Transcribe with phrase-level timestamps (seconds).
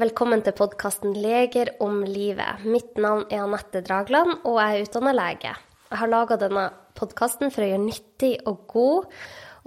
[0.00, 2.64] velkommen til podkasten 'Leger om livet'.
[2.64, 5.52] Mitt navn er Anette Dragland, og jeg er utdanna lege.
[5.90, 9.10] Jeg har laga denne podkasten for å gjøre nyttig og god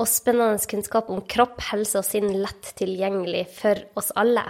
[0.01, 4.47] og spennende kunnskap om kropp, helse og sinn lett tilgjengelig for oss alle.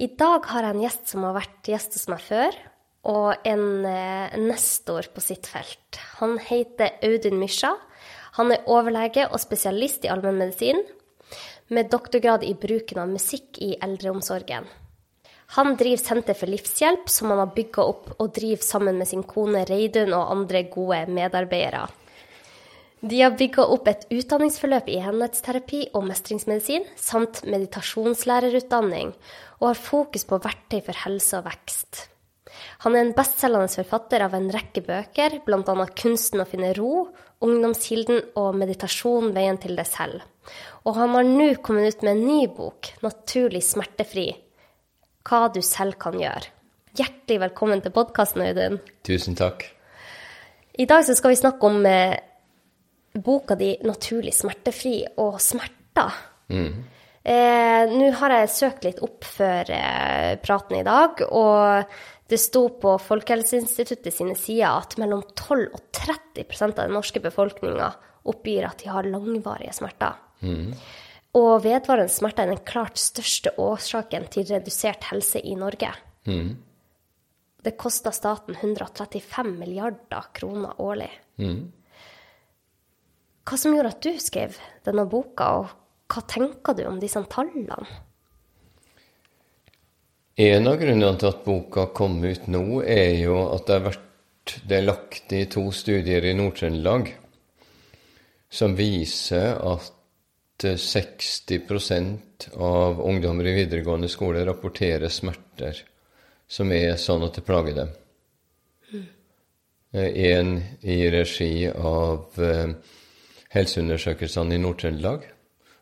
[0.00, 2.56] I dag har jeg en gjest som har vært gjest hos meg før,
[3.04, 6.00] og en eh, nestor på sitt felt.
[6.22, 7.74] Han heter Audun Mysja.
[8.40, 10.80] Han er overlege og spesialist i allmennmedisin,
[11.70, 14.66] med doktorgrad i bruken av musikk i eldreomsorgen.
[15.56, 19.24] Han driver Senter for livshjelp, som han har bygga opp og driver sammen med sin
[19.26, 21.88] kone Reidun og andre gode medarbeidere.
[23.00, 29.14] De har bygga opp et utdanningsforløp i henhetsterapi og mestringsmedisin, samt meditasjonslærerutdanning,
[29.58, 32.04] og har fokus på verktøy for helse og vekst.
[32.84, 35.86] Han er en bestselgende forfatter av en rekke bøker, bl.a.
[35.96, 37.08] 'Kunsten å finne ro',
[37.40, 40.20] 'Ungdomskilden' og 'Meditasjon veien til deg selv'.
[40.88, 44.32] Og han har nå kommet ut med en ny bok, 'Naturlig smertefri'.
[45.28, 46.48] Hva du selv kan gjøre.
[46.96, 48.80] Hjertelig velkommen til podkasten, Audun.
[49.04, 49.66] Tusen takk.
[50.78, 52.16] I dag så skal vi snakke om eh,
[53.12, 56.12] boka di 'Naturlig smertefri' og smerter.
[57.24, 61.84] Eh, Nå har jeg søkt litt opp før eh, praten i dag, og
[62.26, 67.92] det sto på Folkehelseinstituttet sine sider at mellom 12 og 30% av den norske befolkninga
[68.24, 70.16] oppgir at de har langvarige smerter.
[70.42, 75.92] Og vedvarende smerter er den klart største årsaken til redusert helse i Norge.
[77.60, 81.10] Det koster staten 135 milliarder kroner årlig.
[83.44, 85.72] Hva som gjorde at du skrev denne boka, og
[86.10, 87.78] hva tenker du om disse tallene?
[90.40, 94.06] En av grunnene til at boka kom ut nå, er jo at det har vært
[94.66, 97.10] det er lagt i to studier i Nord-Trøndelag
[98.50, 99.92] som viser at
[100.64, 105.82] 60% av ungdommer i videregående skole rapporterer smerter
[106.50, 107.92] som er sånn at det plager dem.
[109.92, 110.50] En
[110.86, 112.72] i regi av eh,
[113.54, 115.24] helseundersøkelsene i Nord-Trøndelag.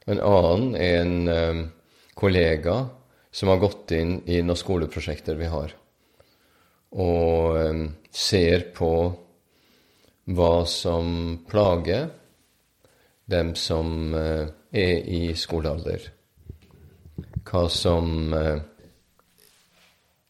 [0.09, 1.63] En annen er en eh,
[2.17, 2.79] kollega
[3.31, 5.75] som har gått inn i noen skoleprosjekter vi har,
[6.97, 8.93] og eh, ser på
[10.29, 12.09] hva som plager
[13.29, 16.09] dem som eh, er i skolealder.
[17.49, 18.59] Hva som eh,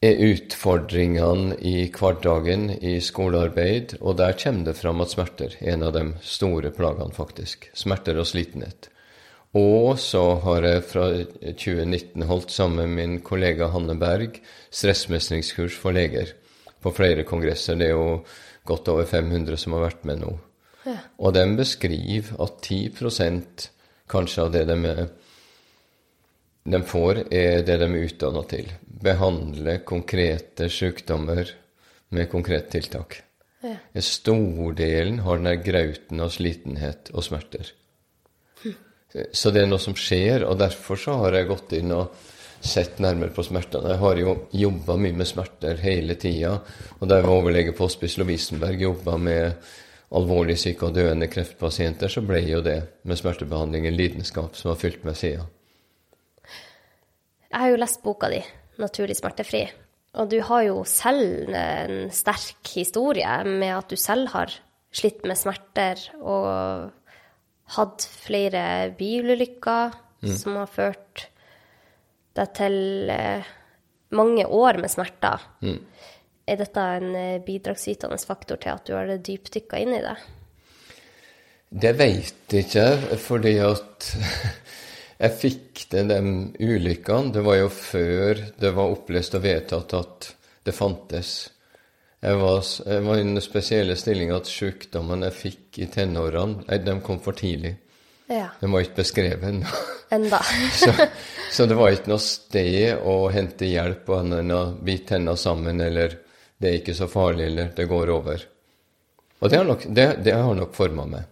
[0.04, 5.88] er utfordringene i hverdagen i skolearbeid, og der kommer det fram at smerter er en
[5.88, 7.70] av de store plagene, faktisk.
[7.74, 8.90] Smerter og slitenhet.
[9.58, 11.06] Og så har jeg fra
[11.40, 14.36] 2019 holdt sammen med min kollega Hanne Berg
[14.70, 16.34] stressmestringskurs for leger
[16.84, 17.78] på flere kongresser.
[17.80, 18.20] Det er jo
[18.68, 20.34] godt over 500 som har vært med nå.
[21.18, 22.92] Og de beskriver at 10
[24.10, 25.06] kanskje av det de,
[26.64, 28.70] de får, er det de er utdanna til.
[29.08, 31.50] Behandle konkrete sykdommer
[32.14, 33.20] med konkrete tiltak.
[33.62, 33.74] Ja.
[34.02, 37.72] Stordelen har den der grauten av slitenhet og smerter.
[39.32, 42.12] Så det er noe som skjer, og derfor så har jeg gått inn og
[42.60, 43.94] sett nærmere på smertene.
[43.94, 46.58] Jeg har jo jobba mye med smerter hele tida.
[46.98, 49.70] Og da jeg var overlege på Hospice Lovisenberg, jobba med
[50.14, 54.80] alvorlig syke og døende kreftpasienter, så ble jo det med smertebehandling en lidenskap som har
[54.80, 55.44] fylt meg sida.
[57.48, 58.42] Jeg har jo lest boka di,
[58.78, 59.68] 'Naturlig smertefri',
[60.14, 64.52] og du har jo selv en sterk historie med at du selv har
[64.92, 66.92] slitt med smerter og
[67.76, 69.92] hatt flere bilulykker
[70.38, 71.28] som har ført
[72.38, 73.44] deg til eh,
[74.14, 75.42] mange år med smerter.
[76.48, 80.16] Er dette en eh, bidragsytende faktor til at du har dypdykka inn i det?
[81.68, 84.08] Det veit jeg ikke, fordi at
[85.24, 86.20] jeg fikk til de
[86.64, 87.34] ulykkene.
[87.34, 90.30] Det var jo før det var opplest og vedtatt at
[90.64, 91.34] det fantes.
[92.24, 96.94] Jeg var, jeg var i den spesielle stillinga at sykdommene jeg fikk i tenårene, de
[97.04, 97.76] kom for tidlig.
[98.28, 98.48] Ja.
[98.60, 99.68] De var ikke beskrevet ennå.
[100.16, 100.40] Enda.
[100.72, 100.94] Så,
[101.52, 105.84] så det var ikke noe sted å hente hjelp og enn å bite tenna sammen,
[105.84, 106.16] eller
[106.58, 108.44] 'det er ikke så farlig', eller 'det går over'.
[109.40, 111.24] Og det har nok, det, det har nok forma meg.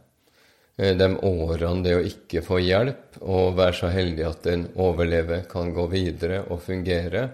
[0.78, 5.46] Eh, De årene det å ikke få hjelp, og være så heldig at en overlever,
[5.50, 7.30] kan gå videre og fungere,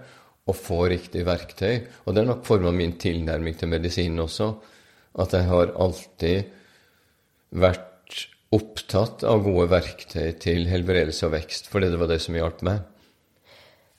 [0.47, 1.87] og få riktig verktøy.
[2.05, 4.55] Og det har nok forma min tilnærming til medisinen også.
[5.19, 6.49] At jeg har alltid
[7.53, 7.89] vært
[8.53, 12.83] opptatt av gode verktøy til helbredelse og vekst, fordi det var det som hjalp meg.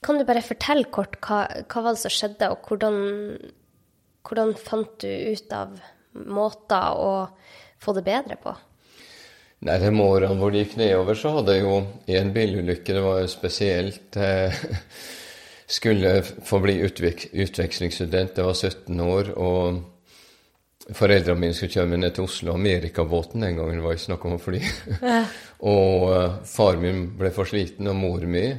[0.03, 2.97] Kan du bare fortelle kort hva, hva var det som skjedde, og hvordan,
[4.23, 5.73] hvordan fant du ut av
[6.13, 7.13] måter å
[7.83, 8.53] få det bedre på?
[9.63, 11.77] Nei, De årene hvor det gikk nedover, så hadde jeg jo
[12.11, 12.95] én bilulykke.
[12.95, 14.57] Det var jo spesielt eh,
[15.77, 18.39] skulle få bli utvek utvekslingsstudent.
[18.39, 22.57] Jeg var 17 år, og foreldrene mine skulle kjøre meg ned til Oslo.
[22.57, 24.61] Amerikabåten den gangen var ikke snakk om å fly.
[25.73, 28.49] og uh, far min ble for sliten, og mor mi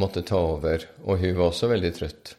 [0.00, 0.88] måtte ta over.
[1.04, 2.36] Og hun var også veldig trøtt.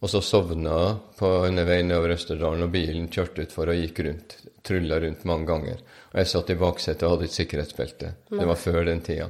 [0.00, 0.76] Og så sovna
[1.20, 4.38] hun på veien over Østerdalen, og bilen kjørte utfor og gikk rundt.
[4.64, 5.82] Trulla rundt mange ganger.
[6.12, 8.14] Og jeg satt i baksetet og hadde et sikkerhetsbelte.
[8.32, 9.28] Det var før den tida.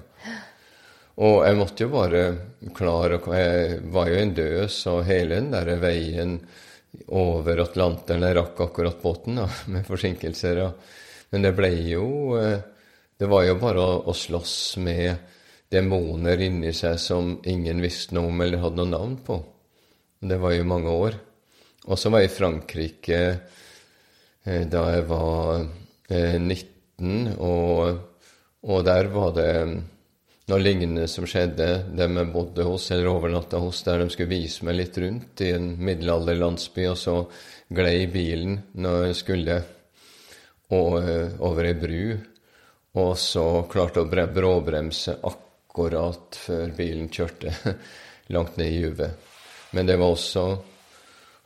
[1.21, 2.23] Og jeg måtte jo bare
[2.77, 6.39] klare Jeg var jo en døs, og hele den der veien
[7.09, 10.63] over Atlanteren Jeg rakk akkurat båten da, med forsinkelser.
[11.31, 12.59] Men det ble jo eh,
[13.19, 15.17] Det var jo bare å, å slåss med
[15.71, 19.37] demoner inni seg som ingen visste noe om eller hadde noe navn på.
[20.21, 21.15] Det var jo mange år.
[21.89, 23.21] Og så var jeg i Frankrike
[24.45, 25.63] eh, da jeg var
[26.11, 26.59] 19,
[27.09, 28.03] eh, og,
[28.69, 29.53] og der var det
[30.51, 31.71] noe lignende som skjedde.
[31.97, 35.55] Dem jeg bodde hos eller overnatta hos, der de skulle vise meg litt rundt i
[35.57, 37.17] en middelalderlandsby, og så
[37.73, 39.57] glei bilen når jeg skulle
[40.77, 42.05] og, eh, over ei bru,
[43.01, 47.57] og så klarte å bråbremse akkurat før bilen kjørte
[48.37, 49.30] langt ned i juvet.
[49.71, 50.45] Men det var også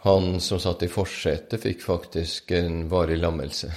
[0.04, 3.70] han som satt i forsetet, fikk faktisk en varig lammelse.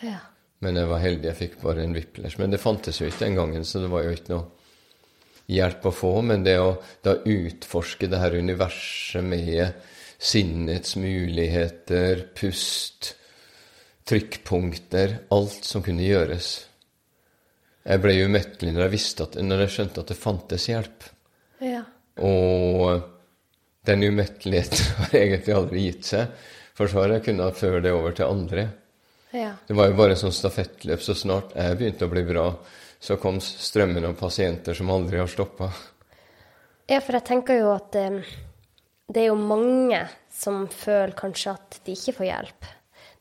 [0.00, 0.18] Ja.
[0.64, 2.38] Men jeg var heldig, jeg fikk bare en whiplash.
[2.40, 4.46] Men det fantes jo ikke den gangen, så det var jo ikke noe
[5.52, 6.70] hjelp å få, men det å
[7.04, 9.76] da utforske det her universet med
[10.16, 13.12] sinnets muligheter, pust,
[14.08, 16.54] trykkpunkter, alt som kunne gjøres.
[17.86, 21.06] Jeg ble umettelig når jeg, visste at, når jeg skjønte at det fantes hjelp.
[21.62, 21.84] Ja.
[22.24, 23.04] Og
[23.86, 26.34] den umetteligheten har egentlig aldri gitt seg,
[26.76, 28.68] for så har jeg kunnet føre det over til andre.
[29.32, 29.52] Ja.
[29.66, 31.02] Det var jo bare sånn stafettløp.
[31.02, 32.46] Så snart jeg begynte å bli bra,
[33.00, 35.70] så kom strømmen av pasienter som aldri har stoppa.
[36.86, 38.20] Ja, for jeg tenker jo at um,
[39.10, 42.70] det er jo mange som føler kanskje at de ikke får hjelp.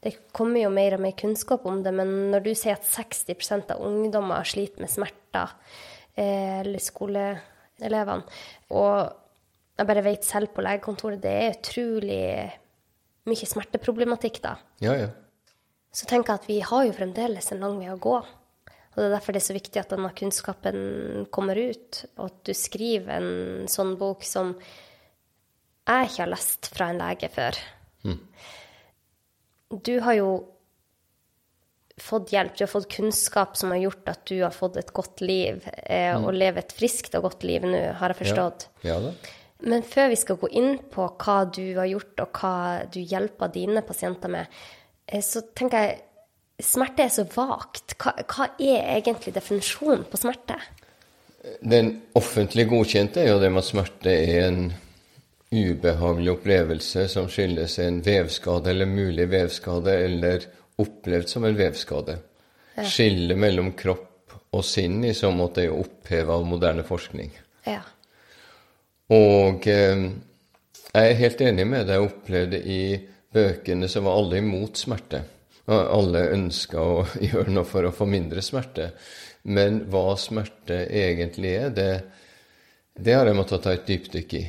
[0.06, 3.71] Det kommer jo mer og mer kunnskap om det, men når du sier at 60%
[3.73, 5.56] av ungdommer sliter med smerter,
[6.13, 8.35] eh, eller skoleelevene,
[8.69, 9.25] og
[9.75, 12.24] jeg bare vet selv på legekontoret, det er utrolig
[13.25, 14.56] mye smerteproblematikk da.
[14.83, 15.12] Ja, ja.
[15.95, 18.18] Så tenker jeg at vi har jo fremdeles en lang vei å gå.
[18.95, 20.77] Og Det er derfor det er så viktig at denne kunnskapen
[21.36, 24.54] kommer ut, og at du skriver en sånn bok som
[25.86, 27.60] jeg ikke har lest fra en lege før.
[28.07, 28.22] Mm.
[29.83, 30.30] Du har jo
[32.01, 35.24] fått hjelp, du har fått kunnskap som har gjort at du har fått et godt
[35.24, 36.27] liv, eh, mm.
[36.27, 38.68] og lever et friskt og godt liv nå, har jeg forstått.
[38.88, 39.00] Ja.
[39.00, 39.13] Ja,
[39.63, 42.56] Men før vi skal gå inn på hva du har gjort, og hva
[42.92, 44.57] du hjelper dine pasienter med,
[45.07, 47.96] eh, så tenker jeg smerte er så vagt.
[48.00, 50.57] Hva, hva, er egentlig definisjonen på smerte?
[51.62, 54.62] Den offentlig godkjente er jo det med at smerte er en
[55.56, 60.48] ubehagelig opplevelse som skyldes en vevskade eller mulig vevskade, eller
[60.81, 62.18] opplevd som en vevskade.
[62.75, 62.84] Ja.
[62.84, 67.31] Skillet mellom kropp og sinn i så måte er jo oppheva av moderne forskning.
[67.68, 67.81] Ja.
[69.13, 70.06] Og eh,
[70.96, 72.81] jeg er helt enig med det jeg opplevde i
[73.36, 75.22] bøkene som var alle imot smerte.
[75.68, 78.91] Alle ønska å gjøre noe for å få mindre smerte.
[79.46, 81.89] Men hva smerte egentlig er, det,
[82.98, 84.46] det har jeg måttet ta et dypdykk i.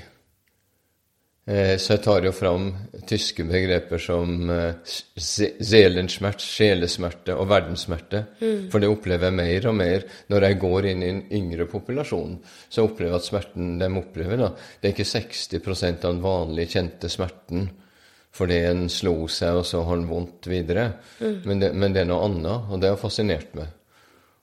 [1.47, 2.65] Eh, så jeg tar jo fram
[3.07, 4.97] tyske begreper som eh,
[5.63, 8.25] zelensmert, sjelesmerte og verdenssmerte.
[8.41, 8.65] Mm.
[8.73, 12.35] For det opplever jeg mer og mer når jeg går inn i en yngre populasjon.
[12.67, 14.51] Så opplever jeg at smerten de opplever, da,
[14.81, 17.69] det er ikke 60% av den vanlige, kjente smerten
[18.37, 20.91] fordi en slo seg, og så har en vondt videre.
[21.23, 21.37] Mm.
[21.47, 23.71] Men, det, men, det, er noe annet, og det har fascinert meg.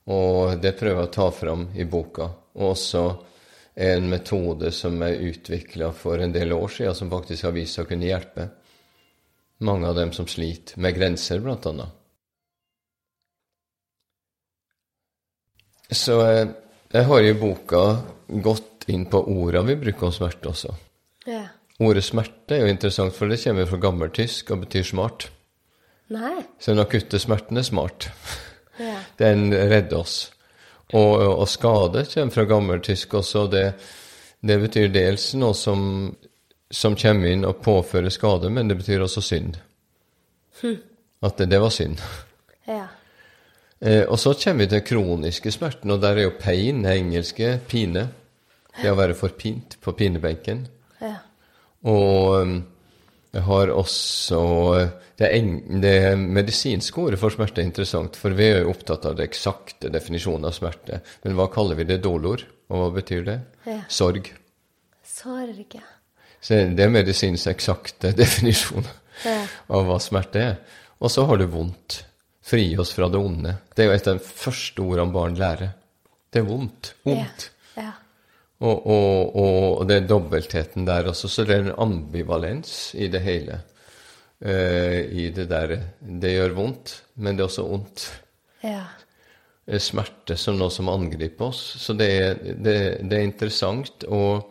[0.10, 2.26] Og det prøver jeg å ta fram i boka.
[2.58, 3.04] Og også
[3.75, 7.88] en metode som er utvikla for en del år siden, som faktisk har vist seg
[7.88, 8.48] å kunne hjelpe
[9.63, 12.00] mange av dem som sliter med grenser, blant annet.
[15.94, 16.48] Så jeg,
[16.94, 17.84] jeg har i boka
[18.44, 20.74] gått inn på orda vi bruker om smerte også.
[21.30, 21.46] Ja.
[21.84, 25.27] Ordet smerte er jo interessant, for det kommer fra gammeltysk og betyr smart.
[26.13, 26.44] Nei.
[26.60, 28.10] Så den akutte smerten er smart.
[28.80, 28.98] Ja.
[29.22, 30.33] Den redder oss.
[30.94, 33.48] Og, og, skade kommer fra gammeltysk også.
[33.50, 33.64] Det,
[34.46, 35.86] det betyr dels noe som,
[36.70, 39.58] som, kommer inn og påfører skade, men det betyr også synd.
[40.62, 40.78] Hm.
[41.24, 42.04] At det, det, var synd.
[42.70, 42.86] Ja.
[43.80, 47.58] Eh, og så kommer vi til kroniske smerten, og der er jo pain, det engelske
[47.68, 48.08] pine.
[48.74, 50.64] Det å være forpint på pinebenken.
[51.02, 51.18] Ja.
[51.90, 52.54] Og um,
[53.34, 54.40] jeg har også
[55.24, 59.27] Det, det medisinske ordet for smerte er interessant, for vi er jo opptatt av det
[59.30, 61.00] eksakte definisjonen av smerte.
[61.24, 62.01] Men hva kaller vi det?
[62.03, 62.44] Dolor?
[62.74, 63.38] Og hva betyr det?
[63.70, 63.80] Ja.
[63.92, 64.32] Sorg.
[65.08, 65.86] Sorg, ja.
[66.44, 68.84] Så det er medisinens eksakte definisjon
[69.24, 69.44] Ja.
[69.72, 70.56] av hva smerte er.
[71.00, 72.01] Og så har du vondt.
[72.44, 73.53] Fri oss fra det onde.
[73.75, 75.70] Det er jo et av de første ordene barn lærer.
[76.34, 76.89] Det er vondt.
[77.08, 77.46] Vondt.
[77.77, 77.92] Ja.
[78.63, 83.22] Og, og, og det er dobbeltheten der også, så det er en ambivalens i det
[83.24, 83.62] hele.
[84.44, 88.10] Eh, I det der Det gjør vondt, men det er også ondt.
[88.64, 88.84] ja.
[89.66, 91.62] Eh, Smerte som noe som angriper oss.
[91.80, 92.74] Så det er, det,
[93.08, 94.04] det er interessant.
[94.12, 94.50] Og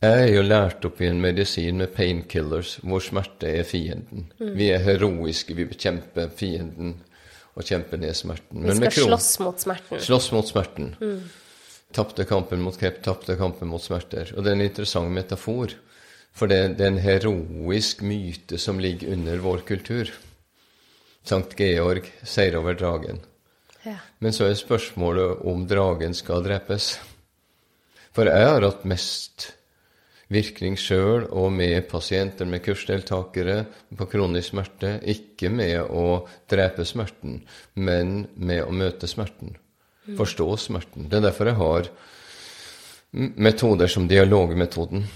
[0.00, 4.30] jeg er jo lært opp i en medisin med painkillers, hvor smerte er fienden.
[4.38, 6.94] Vi er heroiske, vi bekjemper fienden
[7.56, 8.64] og kjemper ned smerten.
[8.64, 10.00] Vi skal slåss mot smerten.
[10.08, 10.90] Slåss mot smerten.
[11.96, 14.32] Tapte kampen mot kreft, tapte kampen mot smerter.
[14.36, 15.76] Og det er en interessant metafor.
[16.36, 20.12] For det, det er en heroisk myte som ligger under vår kultur.
[21.26, 23.22] Sankt Georg seier over dragen.
[23.86, 23.96] Ja.
[24.20, 26.96] Men så er spørsmålet om dragen skal drepes.
[28.14, 29.50] For jeg har hatt mest
[30.32, 33.62] virkning sjøl og med pasienter, med kursdeltakere
[33.96, 34.96] på kronisk smerte.
[35.08, 37.40] Ikke med å drepe smerten,
[37.74, 39.56] men med å møte smerten.
[40.18, 41.08] Forstå smerten.
[41.08, 41.88] Det er derfor jeg har
[43.16, 45.06] metoder som dialogmetoden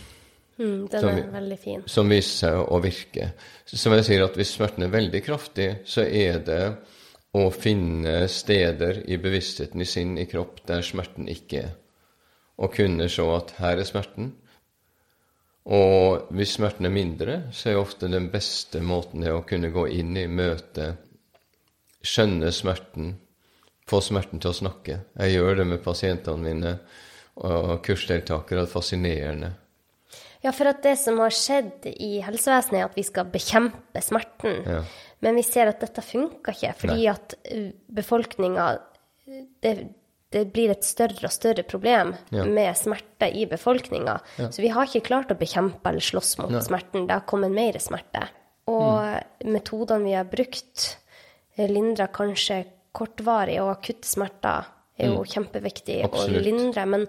[0.61, 1.83] Mm, den Som er veldig fin.
[1.89, 3.31] som viser seg å virke.
[3.65, 6.65] Som jeg sier, at hvis smerten er veldig kraftig, så er det
[7.33, 11.73] å finne steder i bevisstheten, i sinn, i kropp, der smerten ikke er.
[12.61, 14.35] Og kunne se at her er smerten.
[15.71, 19.87] Og hvis smerten er mindre, så er ofte den beste måten det å kunne gå
[19.97, 20.91] inn i møte,
[22.05, 23.15] skjønne smerten,
[23.89, 25.01] få smerten til å snakke.
[25.17, 26.77] Jeg gjør det med pasientene mine
[27.49, 28.65] og kursdeltakere.
[28.65, 29.53] Det er fascinerende.
[30.43, 34.63] Ja, for at det som har skjedd i helsevesenet, er at vi skal bekjempe smerten.
[34.65, 34.83] Ja.
[35.21, 37.13] Men vi ser at dette funker ikke, fordi Nei.
[37.13, 37.35] at
[37.93, 38.69] befolkninga
[39.63, 39.75] det,
[40.33, 42.45] det blir et større og større problem Ja.
[42.47, 44.19] med smerte i befolkninga.
[44.51, 46.61] Så vi har ikke klart å bekjempe eller slåss mot Nei.
[46.65, 47.07] smerten.
[47.07, 48.29] Det har kommet mer smerte.
[48.71, 50.97] Og metodene vi har brukt,
[51.59, 54.65] eh, lindrer kanskje kortvarig og akutte smerter,
[54.99, 56.87] er jo kjempeviktig å lindre.
[56.87, 57.07] Men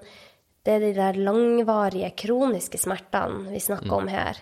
[0.66, 4.38] det er de der langvarige, kroniske smertene vi snakker om her,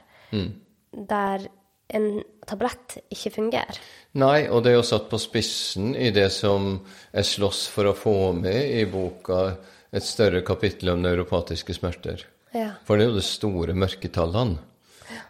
[0.91, 1.47] der
[1.89, 2.09] en
[2.45, 3.79] tablett ikke fungerer.
[4.19, 6.71] Nei, og det er jo satt på spissen i det som
[7.13, 9.55] jeg slåss for å få med i boka,
[9.89, 12.21] et større kapittel om neuropatiske smerter.
[12.53, 12.75] Ja.
[12.85, 14.65] For det er jo de store mørketallene.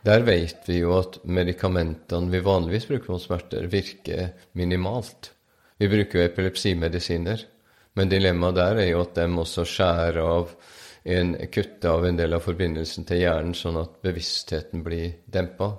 [0.03, 5.31] Der vet vi jo at medikamentene vi vanligvis bruker mot smerter, virker minimalt.
[5.79, 7.45] Vi bruker jo epilepsimedisiner,
[7.95, 10.51] men dilemmaet der er jo at de også skjærer av
[11.09, 15.71] en kutte av en del av forbindelsen til hjernen, sånn at bevisstheten blir dempa.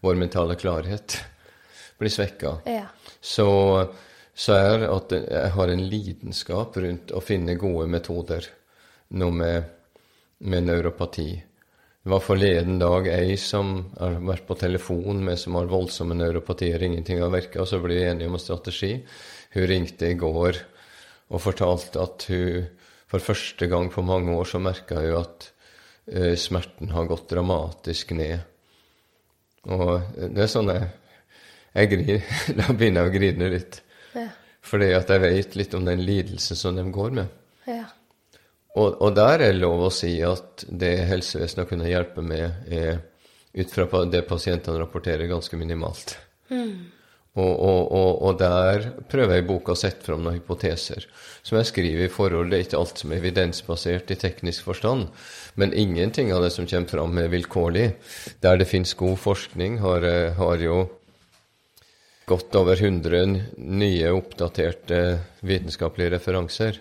[0.00, 1.16] Vår mentale klarhet
[1.98, 2.58] blir svekka.
[2.68, 2.86] Ja.
[3.20, 3.48] Så,
[4.34, 8.46] så er at jeg har en lidenskap rundt å finne gode metoder
[9.18, 9.70] noe med,
[10.38, 11.30] med neuropati.
[12.08, 16.82] Det var forleden dag ei som har vært på telefon med som har voldsomme neuropatier,
[16.82, 18.94] ingenting har virka, så ble vi enige om en strategi.
[19.52, 20.60] Hun ringte i går
[21.28, 22.68] og fortalte at hun
[23.08, 25.50] for første gang på mange år så merka jo at
[26.06, 28.40] eh, smerten har gått dramatisk ned.
[29.68, 30.88] Og det er sånn jeg,
[31.74, 33.80] jeg griner, Da begynner jeg å grine litt.
[34.14, 34.28] Ja.
[34.68, 37.38] Fordi at jeg vet litt om den lidelsen som de går med.
[37.68, 37.86] ja.
[38.78, 43.00] Og, og der er lov å si at det helsevesenet har kunnet hjelpe med, er
[43.58, 46.14] ut fra det pasientene rapporterer, ganske minimalt.
[47.36, 51.04] Og, og, og, og der prøver jeg i boka å sette fram noen hypoteser
[51.48, 52.52] som jeg skriver i forhold.
[52.52, 55.08] Er ikke alt som er evidensbasert i teknisk forstand,
[55.60, 57.86] men ingenting av det som kommer fram, er vilkårlig.
[58.44, 60.88] Der det finnes god forskning, har, eh, har jo
[62.28, 66.80] godt over 100 nye, oppdaterte vitenskapelige referanser.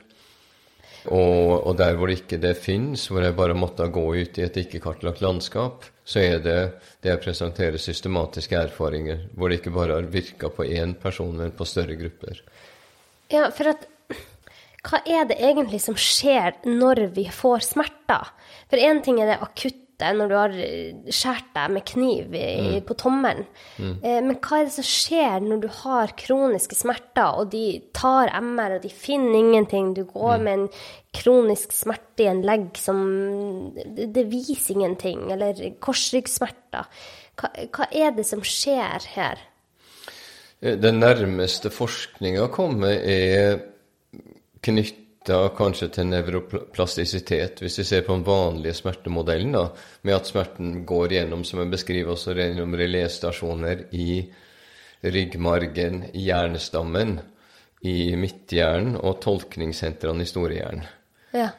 [1.07, 4.45] Og, og der hvor det ikke det finnes, hvor jeg bare måtte gå ut i
[4.45, 6.59] et ikke-kartlagt landskap, så er det
[7.03, 11.55] det jeg presenterer systematiske erfaringer, hvor det ikke bare har virka på én person, men
[11.55, 12.41] på større grupper.
[13.31, 13.87] Ja, for at
[14.87, 18.29] Hva er det egentlig som skjer når vi får smerter?
[18.71, 20.53] For én ting er det akutte, når du har
[21.09, 23.47] skåret deg med kniv i, på tommelen.
[23.81, 28.29] Eh, men hva er det som skjer når du har kroniske smerter, og de tar
[28.37, 29.95] MR, og de finner ingenting?
[29.97, 30.67] Du går med en
[31.17, 32.99] kronisk smerte i en legg som
[33.73, 35.31] Det, det viser ingenting.
[35.33, 36.85] Eller korsryggsmerter.
[37.37, 39.41] Hva, hva er det som skjer her?
[40.61, 43.59] Eh, Den nærmeste forskninga kommer, er
[45.27, 49.65] knytta kanskje til nevroplastisitet, hvis vi ser på den vanlige smertemodellen, da,
[50.07, 54.23] med at smerten går gjennom, som jeg beskriver også, gjennom reléstasjoner i
[55.03, 57.19] ryggmargen, i hjernestammen,
[57.83, 60.87] i midthjernen og tolkningssentrene i storehjernen.
[61.35, 61.49] Ja.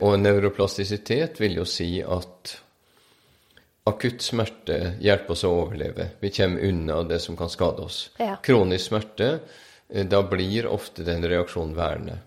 [0.00, 2.56] Og nevroplastisitet vil jo si at
[3.88, 6.14] akutt smerte hjelper oss å overleve.
[6.20, 8.06] Vi kommer unna det som kan skade oss.
[8.16, 8.38] Ja.
[8.42, 9.34] Kronisk smerte,
[9.88, 12.18] da blir ofte den reaksjonen værende.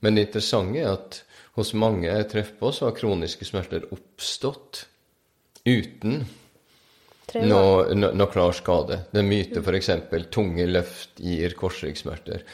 [0.00, 1.22] Men det interessante er at
[1.56, 4.82] hos mange jeg treffer på, så har kroniske smerter oppstått
[5.66, 6.26] uten
[7.34, 9.00] noe, no, noe klar skade.
[9.10, 9.90] Det er myte f.eks.
[10.32, 12.44] tunge løft gir korsryggsmerter.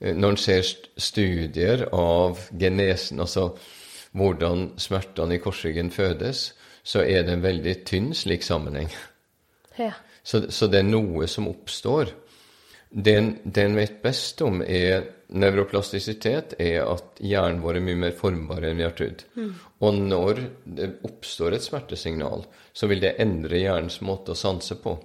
[0.00, 3.50] Eh, Når en ser studier av genesen, altså
[4.16, 8.88] hvordan smertene i korsryggen fødes, så er det en veldig tynn slik sammenheng.
[9.78, 9.92] Ja.
[10.24, 12.10] Så, så det er noe som oppstår.
[12.90, 18.64] Det en, vet best om, er nevroplastisitet, er at hjernen vår er mye mer formbar
[18.64, 19.24] enn vi har trodd.
[19.84, 24.96] Og når det oppstår et smertesignal, så vil det endre hjernens måte å sanse på.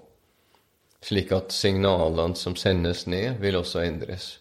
[1.04, 4.38] Slik at signalene som sendes ned, vil også endres.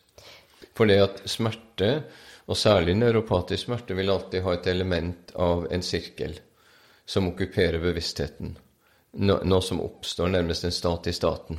[0.78, 1.90] For det at smerte,
[2.46, 6.38] og særlig neuropatisk smerte, vil alltid ha et element av en sirkel
[7.04, 8.54] som okkuperer bevisstheten.
[9.18, 11.58] Noe som oppstår nærmest en stat i staten.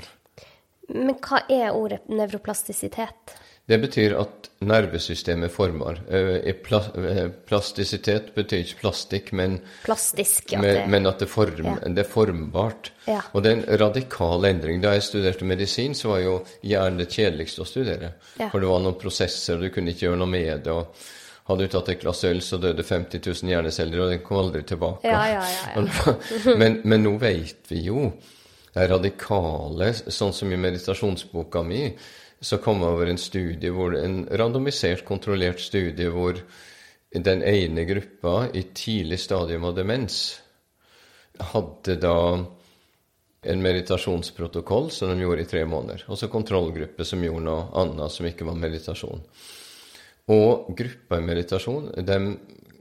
[0.89, 3.37] Men hva er ordet nevroplastisitet?
[3.65, 6.01] Det betyr at nervesystemet formar.
[6.11, 10.59] Eh, eh, plastisitet betyr ikke plastikk, men, Plastisk, ja.
[10.59, 11.75] men, det- men at det, form, Ja.
[11.87, 12.91] det er formbart.
[13.07, 13.21] Ja.
[13.33, 14.81] Og det er en radikal endring.
[14.81, 18.11] Da jeg studerte medisin, så var jo hjernen det kjedeligste å studere.
[18.51, 20.71] For det var noen prosesser, og du kunne ikke gjøre noe med det.
[20.73, 20.87] og
[21.47, 24.61] Hadde du tatt et glass øl, så døde 50 000 hjerneceller, og den kom aldri
[24.63, 25.03] tilbake.
[25.03, 25.41] Ja, ja,
[25.75, 26.55] ja, ja.
[26.57, 28.13] men, men nå vet vi jo
[28.73, 31.85] det radikale, sånn som i meditasjonsboka mi,
[32.43, 36.41] så kom jeg over en studie hvor en randomisert, kontrollert studie hvor
[37.13, 40.23] den ene gruppa i tidlig stadium av demens
[41.53, 42.17] hadde da
[43.43, 48.13] en meditasjonsprotokoll som de gjorde i tre måneder, og så kontrollgruppe som gjorde noe annet
[48.13, 49.23] som ikke var meditasjon.
[50.33, 52.19] Og gruppa i meditasjon de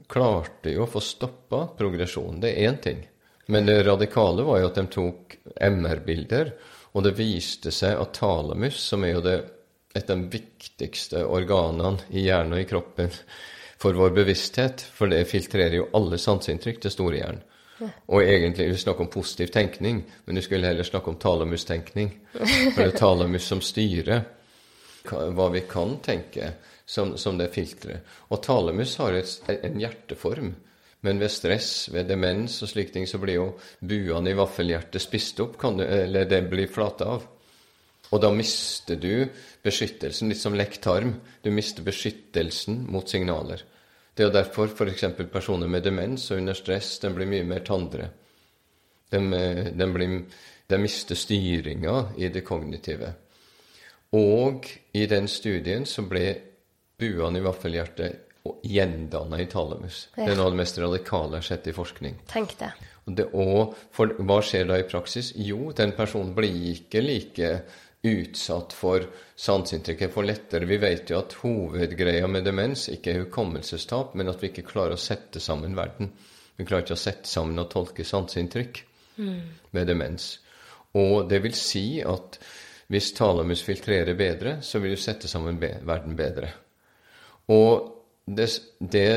[0.07, 2.39] klarte jo å få stoppa progresjonen.
[2.43, 3.01] Det er én ting.
[3.45, 6.53] Men det radikale var jo at de tok MR-bilder,
[6.93, 9.37] og det viste seg at talamus, som er jo det,
[9.93, 13.11] et av de viktigste organene i hjernen og i kroppen
[13.81, 17.43] for vår bevissthet, for det filtrerer jo alle sanseinntrykk til store hjernen.
[17.83, 22.11] Og egentlig vi snakker om positiv tenkning, men du skulle heller snakke om talamustenkning.
[22.37, 24.23] For det er talamus som styrer
[25.03, 26.53] hva vi kan tenke
[26.85, 28.05] som, som det filteret.
[28.31, 30.53] Og talamus har et, en hjerteform,
[31.03, 33.47] men ved stress, ved demens og slike ting, så blir jo
[33.83, 37.25] buene i vaffelhjertet spist opp, du, eller det blir flata av.
[38.13, 39.25] Og da mister du
[39.65, 41.15] beskyttelsen, litt som lekt tarm.
[41.41, 43.63] Du mister beskyttelsen mot signaler.
[44.13, 45.05] Det er jo derfor f.eks.
[45.31, 48.11] personer med demens og under stress de blir mye mer tandre.
[49.09, 53.13] De, eh, mister styringa i det kognitive.
[54.13, 56.27] Og i den studien så ble
[56.99, 58.32] buene i vaffelhjertet
[58.63, 60.07] gjendanna i talamus.
[60.15, 62.19] Det er noe av det mest radikale jeg har sett i forskning.
[62.31, 62.71] Tenk det.
[63.03, 65.31] Og det, og for, hva skjer da i praksis?
[65.39, 67.53] Jo, den personen blir ikke like
[68.03, 69.05] utsatt for
[69.39, 74.43] sanseinntrykket For lettere Vi vet jo at hovedgreia med demens ikke er hukommelsestap, men at
[74.43, 76.11] vi ikke klarer å sette sammen verden.
[76.57, 78.83] Vi klarer ikke å sette sammen og tolke sanseinntrykk
[79.71, 80.33] med demens.
[80.99, 82.37] Og det vil si at
[82.91, 86.51] hvis talamus filtrerer bedre, så vil du sette sammen verden bedre.
[87.55, 87.92] Og
[88.25, 88.47] det,
[88.79, 89.07] det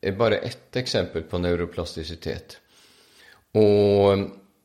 [0.00, 2.58] er bare ett eksempel på neuroplastisitet.
[3.58, 4.24] Og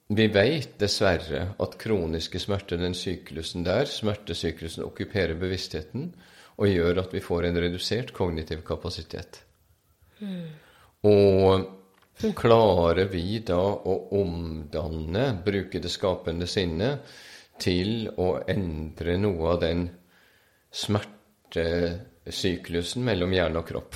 [0.09, 6.09] vi vet dessverre at kroniske smerter, den syklusen der, smertesyklusen, okkuperer bevisstheten
[6.59, 9.43] og gjør at vi får en redusert kognitiv kapasitet.
[11.07, 17.05] Og klarer vi da å omdanne, bruke det skapende sinnet,
[17.59, 19.88] til å endre noe av den
[22.25, 23.95] smertesyklusen mellom hjerne og kropp?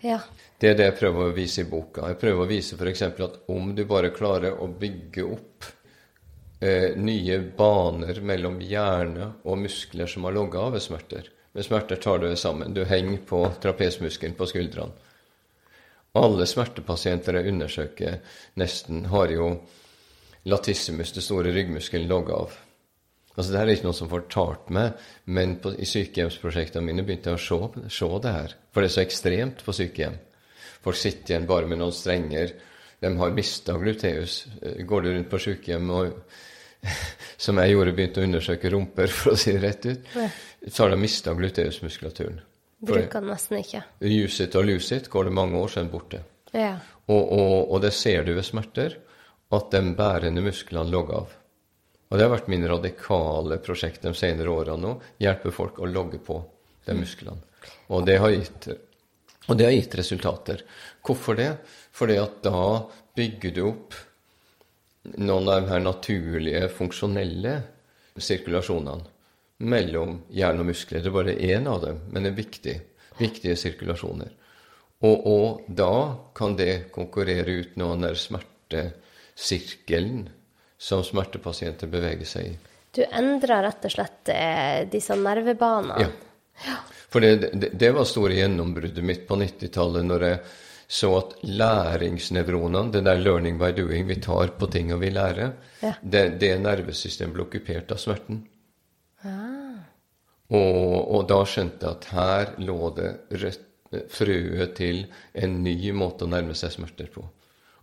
[0.00, 0.20] Ja.
[0.58, 2.08] Det er det jeg prøver å vise i boka.
[2.08, 3.02] Jeg prøver å vise f.eks.
[3.02, 5.64] at om du bare klarer å bygge opp
[6.60, 11.96] eh, nye baner mellom hjerne og muskler som har logga av ved smerter Med smerter
[11.96, 12.74] tar du det sammen.
[12.74, 14.92] Du henger på trapesmuskelen på skuldrene.
[16.14, 18.18] Alle smertepasienter jeg undersøker,
[18.60, 19.46] nesten, har jo
[20.44, 22.56] latissimus, det store ryggmuskelen, logga av.
[23.32, 27.32] Altså, Det her er ikke noe som fortalte meg, men på, i sykehjemsprosjektene mine begynte
[27.32, 28.54] jeg å se, se det her.
[28.72, 30.18] For det er så ekstremt på sykehjem.
[30.82, 32.52] Folk sitter igjen bare med noen strenger.
[33.02, 34.42] De har mista gluteus.
[34.60, 36.16] Går du rundt på sykehjem og
[37.44, 40.16] som jeg gjorde, begynte å undersøke rumper, for å si det rett ut,
[40.66, 42.40] så har de mista gluteusmuskulaturen.
[42.82, 43.84] Bruker den nesten ikke.
[44.02, 46.22] Use it og lose it går det mange år, så er den borte.
[46.52, 46.72] Ja.
[47.06, 48.98] Og, og, og det ser du ved smerter,
[49.52, 51.36] at de bærende musklene logger av.
[52.12, 54.90] Og det har vært min radikale prosjekt de senere årene nå.
[55.22, 56.34] Hjelpe folk å logge på
[56.84, 57.40] de musklene.
[57.88, 58.68] Og det har gitt,
[59.48, 60.60] det har gitt resultater.
[61.00, 61.56] Hvorfor det?
[61.96, 62.84] Fordi at da
[63.16, 63.96] bygger du opp
[65.16, 67.64] noen av de her naturlige, funksjonelle
[68.20, 69.08] sirkulasjonene
[69.64, 71.00] mellom hjerne og muskler.
[71.00, 72.76] Det er bare én av dem, men det er viktig.
[73.22, 74.28] Viktige sirkulasjoner.
[75.00, 80.28] Og, og da kan det konkurrere ut noen der smertesirkelen
[80.82, 82.56] som smertepasienter beveger seg i.
[82.92, 86.08] Du endrer rett og slett eh, disse nervebanene.
[86.66, 86.74] Ja.
[87.12, 90.40] For det, det, det var store gjennombruddet mitt på 90-tallet, når jeg
[90.92, 95.54] så at læringsnevronene, det der 'learning by doing', vi tar på ting og vi lærer,
[95.80, 95.94] Ja.
[96.02, 98.42] det, det nervesystemet ble okkupert av smerten.
[99.24, 99.86] Ah.
[100.52, 103.10] Og, og da skjønte jeg at her lå det
[104.12, 107.24] frøet til en ny måte å nærme seg smerter på.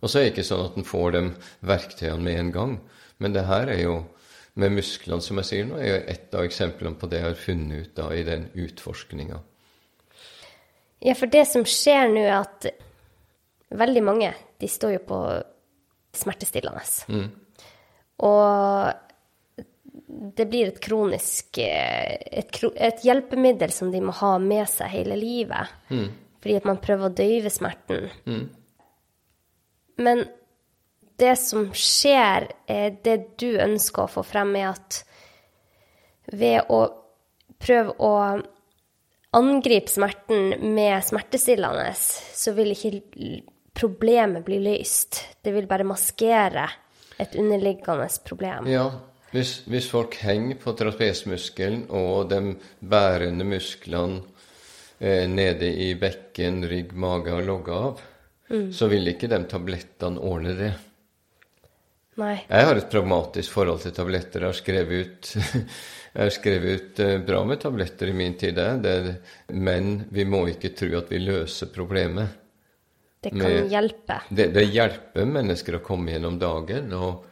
[0.00, 1.22] Og så er det ikke sånn at en får de
[1.68, 2.74] verktøyene med en gang,
[3.20, 3.96] men det her er jo
[4.60, 7.38] med musklene, som jeg sier nå, er jo et av eksemplene på det jeg har
[7.38, 9.38] funnet ut da i den utforskninga.
[11.00, 12.66] Ja, for det som skjer nå, er at
[13.70, 15.20] veldig mange de står jo på
[16.16, 16.82] smertestillende.
[18.26, 18.90] Og
[20.36, 25.16] det blir et kronisk eh, et, et hjelpemiddel som de må ha med seg hele
[25.16, 25.70] livet.
[26.40, 28.10] Fordi at man prøver å døyve smerten.
[30.00, 30.24] Men
[31.20, 35.02] det som skjer, er det du ønsker å få frem, er at
[36.30, 36.80] ved å
[37.60, 38.14] prøve å
[39.36, 42.94] angripe smerten med smertestillende, så vil ikke
[43.76, 45.20] problemet bli løst.
[45.42, 46.66] Det vil bare maskere
[47.20, 48.66] et underliggende problem.
[48.70, 48.88] Ja,
[49.34, 54.24] hvis, hvis folk henger på trapesmuskelen og de bærende musklene
[54.98, 58.02] eh, nede i bekken, rygg, mage og logge av,
[58.74, 60.70] så vil ikke de tablettene ordne det.
[62.20, 62.34] Nei.
[62.50, 64.42] Jeg har et pragmatisk forhold til tabletter.
[64.42, 65.30] Jeg har skrevet ut,
[66.18, 69.14] har skrevet ut eh, bra med tabletter i min tid, det,
[69.54, 72.36] men vi må ikke tro at vi løser problemet.
[73.20, 74.20] Det kan Med- hjelpe.
[74.28, 77.26] Det, det hjelper mennesker å komme gjennom dagen, og,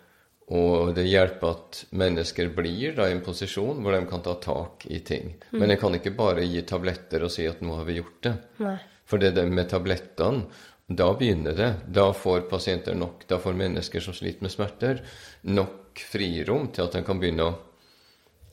[0.53, 4.87] og det hjelper at mennesker blir da i en posisjon hvor de kan ta tak
[4.93, 5.35] i ting.
[5.57, 8.35] Men jeg kan ikke bare gi tabletter og si at nå har vi gjort det.
[8.65, 8.77] Nei.
[9.09, 10.45] For det med tablettene,
[10.89, 11.73] da begynner det.
[11.93, 15.03] Da får pasienter nok, da får mennesker som sliter med smerter,
[15.45, 17.59] nok frirom til at de kan begynne å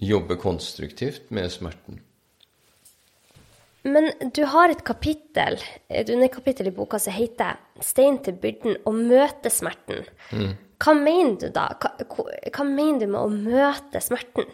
[0.03, 2.01] jobbe konstruktivt med smerten.
[3.85, 5.59] Men du har et kapittel,
[5.93, 10.05] et underkapittel i boka som heter 'Stein til byrden og møte smerten'.
[10.79, 11.67] Hva mener du da?
[11.79, 14.45] Hva- hva mener du med å møte smerten?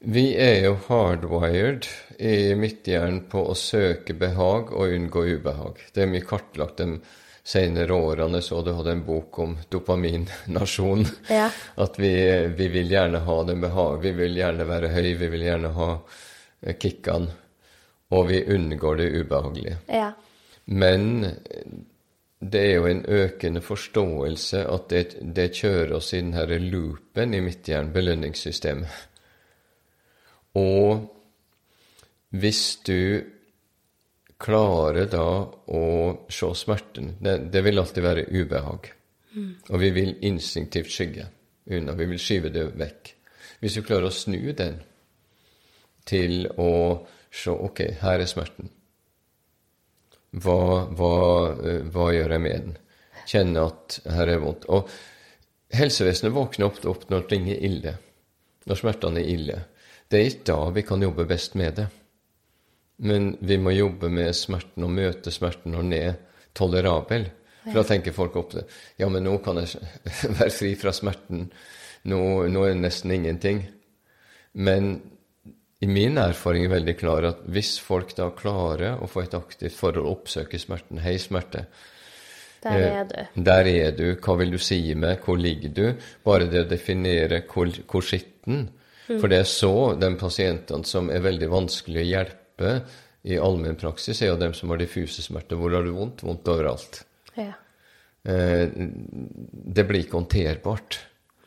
[0.00, 1.86] Vi er jo hardwired
[2.18, 5.82] i midthjernen på å søke behag og unngå ubehag.
[5.92, 6.94] Det er mye kartlagt de
[7.44, 8.40] senere årene.
[8.40, 11.04] Så du hadde en bok om dopaminnasjon.
[11.28, 11.50] Ja.
[11.76, 12.14] At vi,
[12.56, 14.00] vi vil gjerne ha den behag.
[14.00, 15.90] Vi vil gjerne være høy, vi vil gjerne ha
[16.80, 17.36] kickene.
[18.16, 19.76] Og vi unngår det ubehagelige.
[19.86, 20.08] Ja.
[20.64, 21.28] Men
[22.40, 27.36] det er jo en økende forståelse at det, det kjører oss i den her loopen
[27.36, 29.09] i midthjernen, belønningssystemet.
[30.58, 31.06] Og
[32.30, 33.22] hvis du
[34.40, 35.26] klarer da
[35.76, 35.84] å
[36.32, 38.88] se smerten Det, det vil alltid være ubehag.
[39.70, 41.26] Og vi vil instinktivt skygge
[41.70, 41.94] unna.
[41.94, 43.14] Vi vil skyve det vekk.
[43.60, 44.80] Hvis du klarer å snu den
[46.08, 46.70] til å
[47.30, 48.70] se ok, her er smerten.
[50.30, 51.14] Hva, hva,
[51.66, 52.76] eh, hva gjør jeg med den?
[53.30, 54.66] Kjenne at her er vondt.
[54.70, 54.90] Og
[55.74, 57.94] helsevesenet våkner ofte opp når ting er ille.
[58.66, 59.58] Når smertene er ille.
[60.10, 61.86] Det er ikke da vi kan jobbe best med det.
[63.06, 66.16] Men vi må jobbe med smerten og møte smerten når den er
[66.56, 67.28] tolerabel.
[67.64, 68.64] For da tenker folk opp det.
[69.00, 69.78] Ja, men nå kan jeg
[70.40, 71.46] være fri fra smerten.
[72.10, 72.20] Nå,
[72.50, 73.62] nå er det nesten ingenting.
[74.52, 74.96] Men
[75.80, 79.76] i min erfaring er veldig klar at hvis folk da klarer å få et aktivt
[79.78, 81.66] forhold, oppsøke smerten, hei smerte,
[82.60, 83.42] Der Eh, er du.
[83.42, 84.16] Der er du.
[84.20, 85.22] Hva vil du si med?
[85.24, 85.94] Hvor ligger du?
[86.24, 88.66] Bare det å definere hvor, hvor skitten.
[89.18, 92.74] For det er så de pasientene som er veldig vanskelig å hjelpe
[93.26, 95.58] i allmennpraksis, er jo dem som har diffuse smerter.
[95.58, 96.22] Hvor har du vondt?
[96.24, 97.02] Vondt overalt.
[97.34, 97.52] Ja.
[98.22, 101.00] Eh, det blir ikke håndterbart.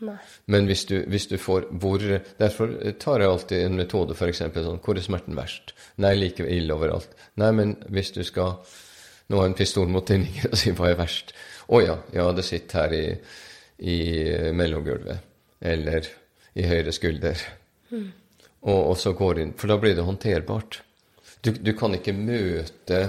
[0.04, 0.17] Nei.
[0.52, 2.02] Men hvis du, hvis du får hvor
[2.39, 4.41] Derfor tar jeg alltid en metode, f.eks.
[4.41, 5.71] sånn Hvor er smerten verst?
[6.04, 7.13] Nei, like ille overalt.
[7.39, 8.58] Nei, men hvis du skal
[9.32, 11.32] nå ha en pistol mot tinningen og si hva er verst?
[11.71, 13.06] Å ja, ja, det sitter her i,
[13.93, 13.99] i
[14.52, 15.32] mellomgulvet.
[15.63, 16.10] Eller
[16.54, 17.39] i høyre skulder.
[18.63, 20.82] Og, og så går inn For da blir det håndterbart.
[21.44, 23.04] Du, du kan ikke møte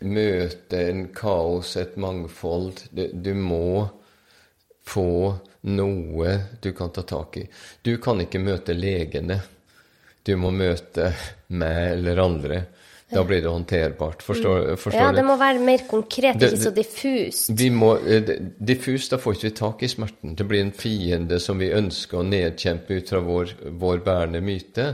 [0.00, 2.82] møte en kaos, et mangfold.
[2.90, 3.88] Du, du må
[4.86, 7.46] få noe du kan ta tak i.
[7.82, 9.40] Du kan ikke møte legene.
[10.22, 11.12] Du må møte
[11.48, 12.60] meg eller andre.
[13.10, 14.22] Da blir det håndterbart.
[14.22, 17.52] Forstår, forstår Ja, det må være mer konkret, ikke så diffust.
[17.54, 20.34] Vi må, eh, diffust, da får ikke vi tak i smerten.
[20.34, 24.88] Det blir en fiende som vi ønsker å nedkjempe ut fra vår, vår bærende myte.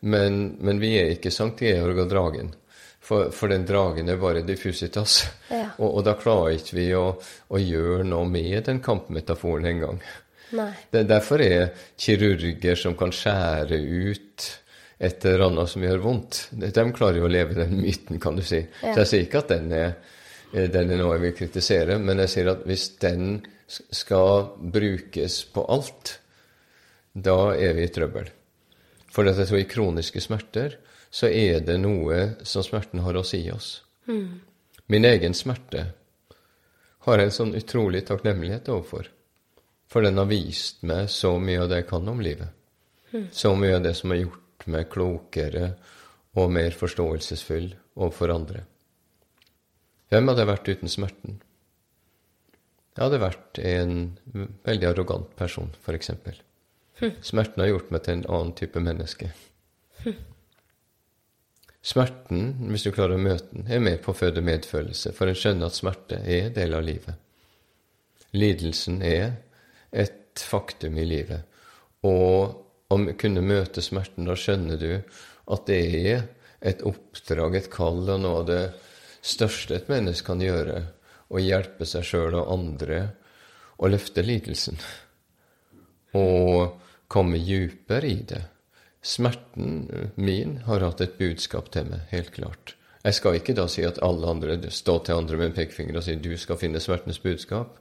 [0.00, 2.52] Men, men vi er ikke Sankt Georg og dragen.
[3.00, 5.24] For, for den dragen er bare diffusitas.
[5.48, 5.70] Ja.
[5.78, 7.06] Og, og da klarer ikke vi å,
[7.48, 10.00] å gjøre noe med den kampmetaforen engang.
[10.92, 14.46] Derfor er kirurger som kan skjære ut
[14.98, 18.42] et eller annet som gjør vondt, de klarer jo å leve den myten, kan du
[18.44, 18.62] si.
[18.80, 18.94] Ja.
[18.94, 19.90] Så jeg sier ikke at den er,
[20.52, 25.42] eh, den er noe jeg vil kritisere, men jeg sier at hvis den skal brukes
[25.52, 26.18] på alt,
[27.12, 28.30] da er vi i trøbbel.
[29.12, 30.78] For jeg tror i kroniske smerter
[31.10, 33.80] så er det noe som smerten har å si oss.
[34.86, 35.86] Min egen smerte
[37.06, 39.08] har jeg en sånn utrolig takknemlighet overfor.
[39.90, 42.50] For den har vist meg så mye av det jeg kan om livet.
[43.32, 45.74] Så mye av det som er gjort meg klokere
[46.36, 48.64] og mer forståelsesfull overfor andre.
[50.12, 51.38] Hvem hadde jeg vært uten smerten?
[52.96, 53.96] Jeg hadde vært en
[54.64, 56.12] veldig arrogant person, f.eks.
[57.26, 59.28] Smerten har gjort meg til en annen type menneske.
[61.86, 65.38] Smerten, hvis du klarer å møte den, er med på å føde medfølelse, for en
[65.38, 67.20] skjønner at smerte er del av livet.
[68.34, 69.36] Lidelsen er
[69.94, 71.44] et faktum i livet.
[72.08, 74.90] Og å kunne møte smerten, da skjønner du
[75.52, 75.80] at det
[76.12, 76.26] er
[76.66, 78.62] et oppdrag, et kall, og noe av det
[79.26, 80.82] største et menneske kan gjøre,
[81.26, 83.00] å hjelpe seg sjøl og andre
[83.82, 84.78] å løfte lidelsen.
[86.16, 86.76] Og
[87.10, 88.42] komme dypere i det.
[89.06, 92.74] Smerten min har hatt et budskap til meg, helt klart.
[93.06, 96.02] Jeg skal ikke da si at alle andre står til andre med en pekefinger og
[96.06, 97.76] sier du skal finne smertens budskap.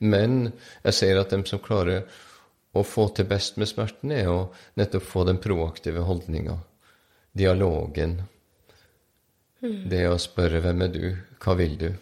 [0.00, 0.54] Men
[0.86, 2.06] jeg ser at dem som klarer
[2.72, 4.38] å få til best med smerten, er å
[4.80, 6.58] nettopp få den proaktive holdninga.
[7.36, 8.22] Dialogen.
[9.62, 11.16] Det å spørre 'Hvem er du?
[11.40, 11.94] Hva vil du?'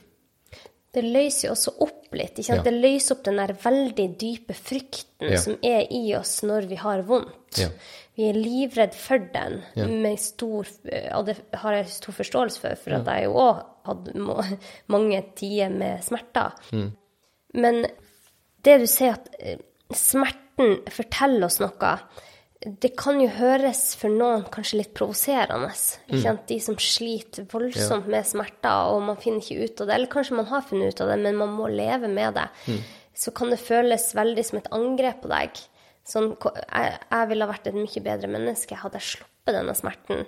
[0.90, 2.40] Det løser jo også opp litt.
[2.48, 2.62] Ja.
[2.62, 5.38] Det løser opp den der veldig dype frykten Ja.
[5.38, 7.58] som er i oss når vi har vondt.
[7.58, 7.68] Ja.
[8.16, 9.62] Vi er livredd for den,
[10.18, 10.66] stor,
[11.14, 14.58] og det har jeg stor forståelse for, for at jeg jo òg hadde
[14.94, 16.52] mange tider med smerter.
[16.72, 16.90] Mm.
[17.54, 17.86] Men
[18.64, 19.58] det du sier at eh,
[20.60, 21.94] smerten forteller oss noe,
[22.60, 25.70] det kan jo høres for noen kanskje litt provoserende.
[25.72, 26.42] sant?
[26.48, 29.94] De som sliter voldsomt med smerter, og man finner ikke ut av det.
[29.94, 32.48] Eller kanskje man har funnet ut av det, men man må leve med det.
[33.16, 35.62] Så kan det føles veldig som et angrep på deg.
[36.10, 40.26] Sånn, jeg, jeg ville ha vært et mye bedre menneske hadde jeg sluppet denne smerten.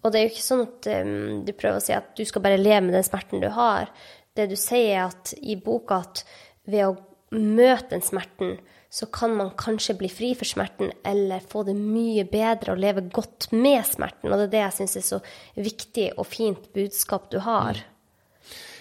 [0.00, 2.44] Og det er jo ikke sånn at um, du prøver å si at du skal
[2.44, 3.92] bare leve med den smerten du har.
[4.36, 6.24] Det du sier, er at i boka at
[6.68, 6.96] ved å
[7.36, 8.56] møte den smerten,
[8.96, 13.02] så kan man kanskje bli fri for smerten, eller få det mye bedre og leve
[13.12, 14.30] godt med smerten.
[14.30, 15.18] Og det er det jeg syns er så
[15.60, 17.82] viktig og fint budskap du har.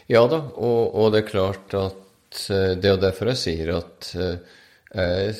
[0.08, 4.10] Ja da, og, og det er klart at eh, det er derfor jeg sier at
[4.15, 4.56] eh,
[4.95, 5.36] jeg,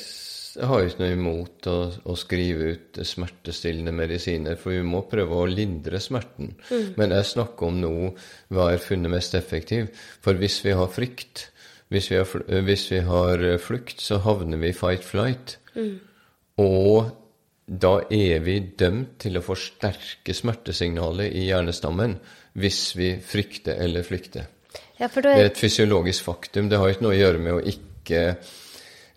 [0.60, 1.78] jeg har ikke noe imot å,
[2.12, 6.52] å skrive ut smertestillende medisiner, for vi må prøve å lindre smerten.
[7.00, 7.96] Men jeg snakker om nå
[8.52, 9.88] hva er funnet mest effektiv.
[10.20, 11.54] For hvis vi har frykt,
[11.94, 15.58] hvis vi har, eh, hvis vi har eh, flukt, så havner vi i fight-flight.
[16.58, 17.12] Og
[17.66, 22.14] da er vi dømt til å forsterke smertesignalet i hjernestammen
[22.62, 24.46] hvis vi frykter eller flykter.
[25.00, 26.70] Ja, da Det er er, et fysiologisk faktum.
[26.70, 28.22] Det har ikke noe å gjøre med å ikke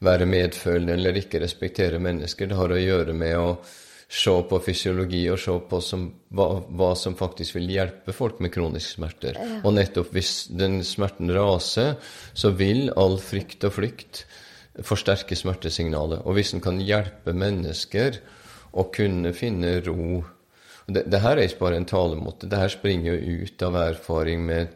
[0.03, 2.49] være medfølende eller ikke respektere mennesker.
[2.49, 3.53] Det har å gjøre med å
[4.09, 8.53] se på fysiologi og se på som, hva, hva som faktisk vil hjelpe folk med
[8.55, 9.37] kroniske smerter.
[9.61, 11.99] Og nettopp hvis den smerten raser,
[12.33, 14.25] så vil all frykt og flykt
[14.87, 16.23] forsterke smertesignalet.
[16.25, 18.21] Og hvis en kan hjelpe mennesker
[18.73, 20.25] å kunne finne ro
[20.89, 22.49] det, det her er ikke bare en talemåte.
[22.49, 24.71] Det her springer jo ut av erfaring med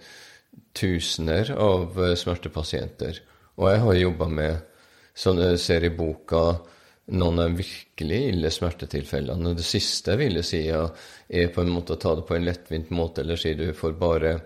[0.76, 3.22] tusener av eh, smertepasienter.
[3.56, 4.58] Og jeg har jobba med,
[5.16, 6.42] som jeg ser i boka,
[7.12, 9.54] noen av virkelig ille smertetilfellene.
[9.56, 12.92] Det siste jeg ville si, er på en måte å ta det på en lettvint
[12.94, 14.38] måte, eller si du får bare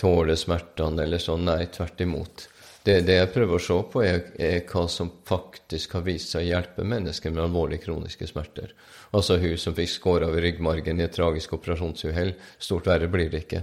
[0.00, 1.44] tåle smertene, eller sånn.
[1.48, 2.48] Nei, tvert imot.
[2.82, 6.42] Det, det jeg prøver å se på, er, er hva som faktisk har vist seg
[6.42, 8.72] å hjelpe mennesker med alvorlige kroniske smerter.
[9.14, 12.34] Altså hun som fikk skåra av ryggmargen i et tragisk operasjonsuhell.
[12.58, 13.62] Stort verre blir det ikke.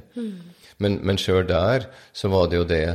[0.80, 2.86] Men, men sjøl der så var det jo det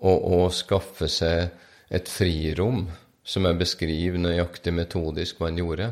[0.00, 1.50] å, å skaffe seg
[1.92, 2.86] et frirom,
[3.28, 5.90] som jeg beskriver nøyaktig metodisk hva en gjorde.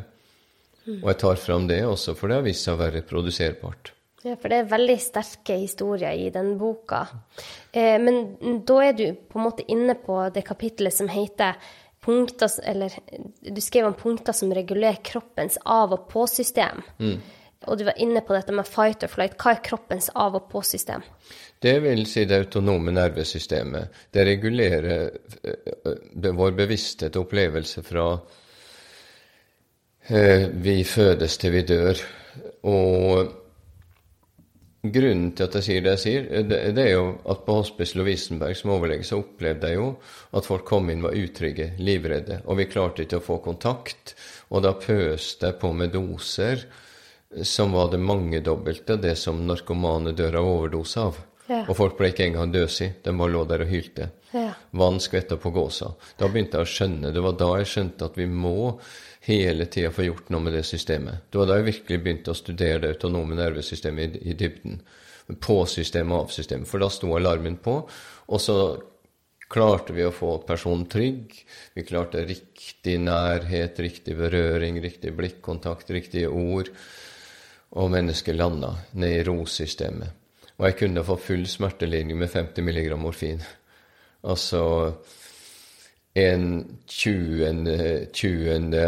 [0.86, 3.92] Og jeg tar fram det også, for det har vist seg å være produserbart.
[4.26, 7.04] ja, for det er veldig sterke historier i den boka.
[7.70, 11.54] Eh, men da er du på en måte inne på det kapittelet som heter
[12.06, 12.94] punkter, eller
[13.42, 16.82] du skrev om punkter som regulerer kroppens av- og på-system.
[17.64, 19.36] Og du var inne på dette med fight or flight.
[19.40, 21.02] Hva er kroppens av- og på-system?
[21.58, 24.02] Det vil si det autonome nervesystemet.
[24.12, 25.10] Det regulerer
[25.42, 28.06] eh, vår bevissthet og opplevelse fra
[30.12, 32.04] eh, vi fødes til vi dør.
[32.68, 33.34] Og
[34.92, 38.54] grunnen til at jeg sier det jeg sier, det er jo at på Hospice Lovisenberg
[38.54, 39.94] som overlege så opplevde jeg jo
[40.36, 44.14] at folk kom inn var utrygge, livredde, og vi klarte ikke å få kontakt.
[44.52, 46.68] Og da pøste jeg på med doser
[47.42, 51.18] som var det mangedobbelte av det som narkomane dør av overdose av.
[51.46, 51.62] Ja.
[51.68, 54.08] Og folk ble ikke engang døsig, de bare lå der og hylte.
[54.32, 54.48] Ja.
[54.78, 55.92] Vann skvetta på gåsa.
[56.18, 57.12] Da begynte jeg å skjønne.
[57.14, 58.56] Det var da jeg skjønte at vi må
[59.26, 61.28] hele tida få gjort noe med det systemet.
[61.30, 64.80] Det var da jeg virkelig begynte å studere det autonome nervesystemet i, i dybden.
[65.42, 66.70] På systemet og av systemet.
[66.70, 67.78] For da sto alarmen på,
[68.26, 68.58] og så
[69.50, 71.34] klarte vi å få personen trygg.
[71.74, 76.70] Vi klarte riktig nærhet, riktig berøring, riktig blikkontakt, riktige ord.
[77.70, 80.08] Og mennesket landa ned i rosystemet.
[80.56, 83.42] Og jeg kunne få full smertelindring med 50 mg morfin.
[84.24, 84.62] Altså
[86.16, 88.86] en tjuende, tjuende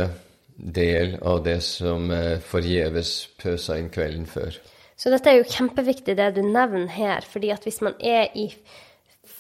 [0.57, 4.57] del av det som eh, forgjeves pøsa inn kvelden før.
[4.99, 8.49] Så dette er jo kjempeviktig det du nevner her, fordi at hvis man er i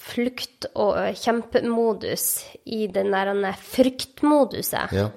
[0.08, 5.08] flukt- og kjempemodus, i den der fryktmoduset, Ja.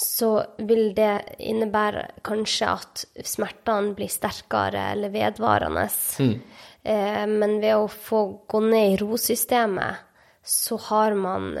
[0.00, 0.30] Så
[0.64, 5.84] vil det innebære kanskje at smertene blir sterkere eller vedvarende.
[6.82, 10.06] Eh, men ved å få gå ned i rosystemet,
[10.40, 11.52] så har man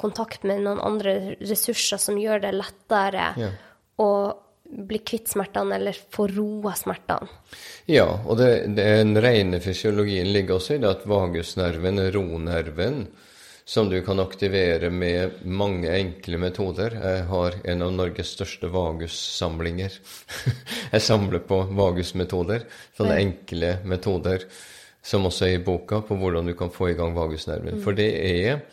[0.00, 3.50] kontakt med noen andre ressurser som gjør det lettere Ja.
[4.00, 4.08] å
[4.72, 7.28] bli kvitt smertene eller få roa smertene.
[7.92, 13.04] Ja, og det, det, den rene fysiologien ligger også i det at vagusnerven, ronerven,
[13.64, 16.96] som du kan aktivere med mange enkle metoder.
[16.98, 19.98] Jeg har en av Norges største vagussamlinger.
[20.92, 22.66] Jeg samler på vagusmetoder,
[22.98, 24.46] sånne enkle metoder,
[25.02, 27.80] som også er i boka, på hvordan du kan få i gang vagusnerven.
[27.82, 28.64] For det er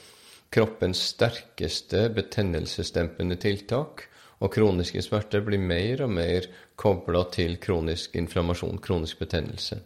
[0.53, 4.07] kroppens sterkeste betennelsesdempende tiltak.
[4.39, 6.45] Og kroniske smerter blir mer og mer
[6.79, 9.81] kobla til kronisk inflammasjon, kronisk betennelse.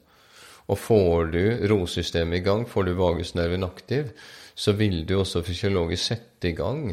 [0.69, 4.13] Og får du rosystemet i gang, får du vagusnerven aktiv,
[4.55, 6.91] så vil du også fysiologisk sette i gang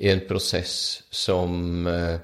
[0.00, 0.74] en prosess
[1.12, 2.20] som eh,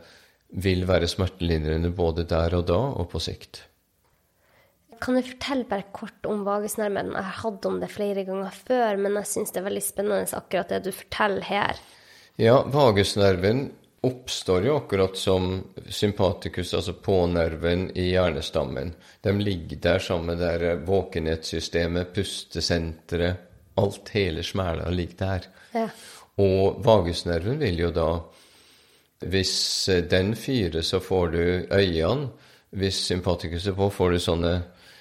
[0.57, 3.65] vil være smertelindrende både der og da og på sikt.
[5.01, 7.13] Kan du fortelle bare kort om vagusnerven?
[7.13, 10.39] Jeg har hatt om det flere ganger før, men jeg syns det er veldig spennende
[10.39, 11.83] akkurat det du forteller her.
[12.41, 13.67] Ja, vagusnerven
[14.07, 18.95] oppstår jo akkurat som sympatikus, altså pånerven i hjernestammen.
[19.21, 23.43] De ligger der sammen med det våkenhetssystemet, pustesenteret,
[23.77, 25.47] alt hele smæla ligger der.
[25.75, 25.89] Ja.
[26.39, 28.09] Og vagusnerven vil jo da
[29.21, 31.39] Hvis den fyrer, så får du
[31.73, 32.29] øynene.
[32.77, 34.51] Hvis sympatikus er på, får du sånne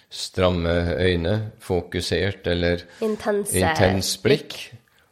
[0.10, 4.56] stramme øyne, fokusert eller Intense intens blikk.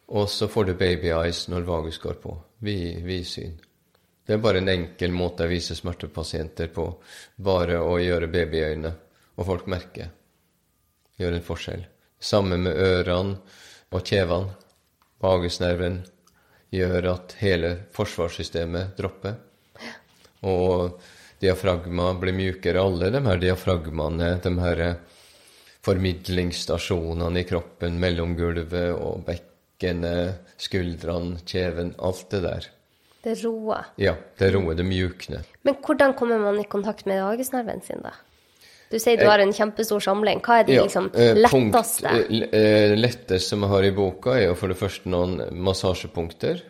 [0.08, 2.38] Og så får du baby eyes når vagus går på.
[2.62, 3.58] Vi- Vidsyn.
[4.28, 6.86] Det er bare en enkel måte å vise smertepasienter på.
[7.44, 8.94] Bare å gjøre babyøyne.
[9.38, 10.08] Og folk merker.
[11.20, 11.86] Gjør en forskjell.
[12.24, 13.40] Sammen med ørene
[13.92, 14.60] og kjevene.
[15.24, 16.02] magesnerven,
[16.74, 19.38] gjør at hele forsvarssystemet dropper.
[20.44, 21.00] Og
[21.40, 22.82] diafragma blir mjukere.
[22.82, 24.84] Alle de her diafragmaene, de her
[25.84, 32.70] formidlingsstasjonene i kroppen, mellom gulvet og bekkenet, skuldrene, kjeven, alt det der.
[33.24, 33.88] Det roer.
[34.00, 35.48] Ja, det roer, det mjukner.
[35.64, 38.12] Men hvordan kommer man i kontakt med vagusnerven sin, da?
[38.94, 40.42] Du sier du har en kjempestor samling.
[40.46, 41.50] Hva er de Ja, liksom letteste?
[41.50, 42.12] punkt- letteste?
[42.54, 42.96] eh, eh,
[43.58, 46.62] jeg har i boka, er jo for det første noen massasjepunkter.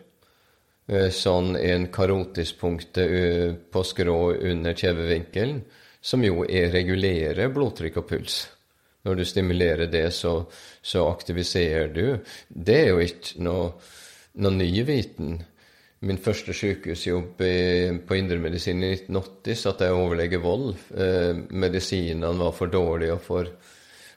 [0.88, 5.62] Eh, Sånn en karotispunkte eh, på skrå under kjevevinkelen,
[6.00, 8.48] som jo er regulerer blodtrykk og puls.
[9.04, 10.46] Når du stimulerer det, så,
[10.82, 12.18] så aktiviserer du.
[12.48, 13.72] Det er jo ikke noe,
[14.40, 15.42] noe ny viten.
[16.04, 17.54] Min første sykehusjobb i,
[18.04, 20.74] på indremedisin i 1980 satt jeg overlege Vold.
[20.92, 23.48] Eh, medisinene var for dårlige og for,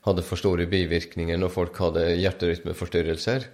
[0.07, 3.47] hadde for store bivirkninger når folk hadde hjerterytmeforstyrrelser.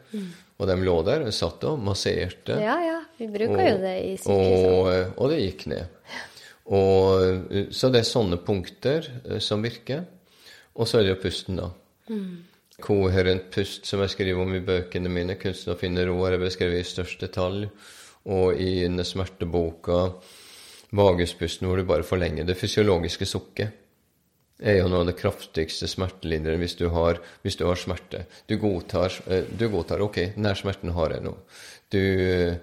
[0.57, 2.57] Og de lå der og satt og masserte.
[2.61, 2.99] Ja, ja.
[3.19, 4.71] Vi bruker jo det i sykehusene.
[4.73, 5.99] Og, og det gikk ned.
[6.73, 7.21] Og,
[7.53, 10.07] eh, så det er sånne punkter eh, som virker.
[10.73, 11.69] Og så er det jo pusten, da.
[12.81, 16.41] Koherent pust, som jeg skriver om i bøkene mine, 'Kunsten å finne ro', har jeg
[16.41, 17.67] beskrevet i størst detalj.
[18.25, 20.13] Og i denne smerteboka,
[20.93, 23.79] 'Vaguspusten', hvor du bare forlenger det fysiologiske sukket.
[24.63, 28.25] er jo noe av det kraftigste smertelindrende hvis du har, hvis du har smerte.
[28.47, 31.33] Du godtar, eh, du godtar OK, denne smerten har jeg nå.
[31.89, 32.59] Du,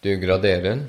[0.00, 0.88] du graderer den.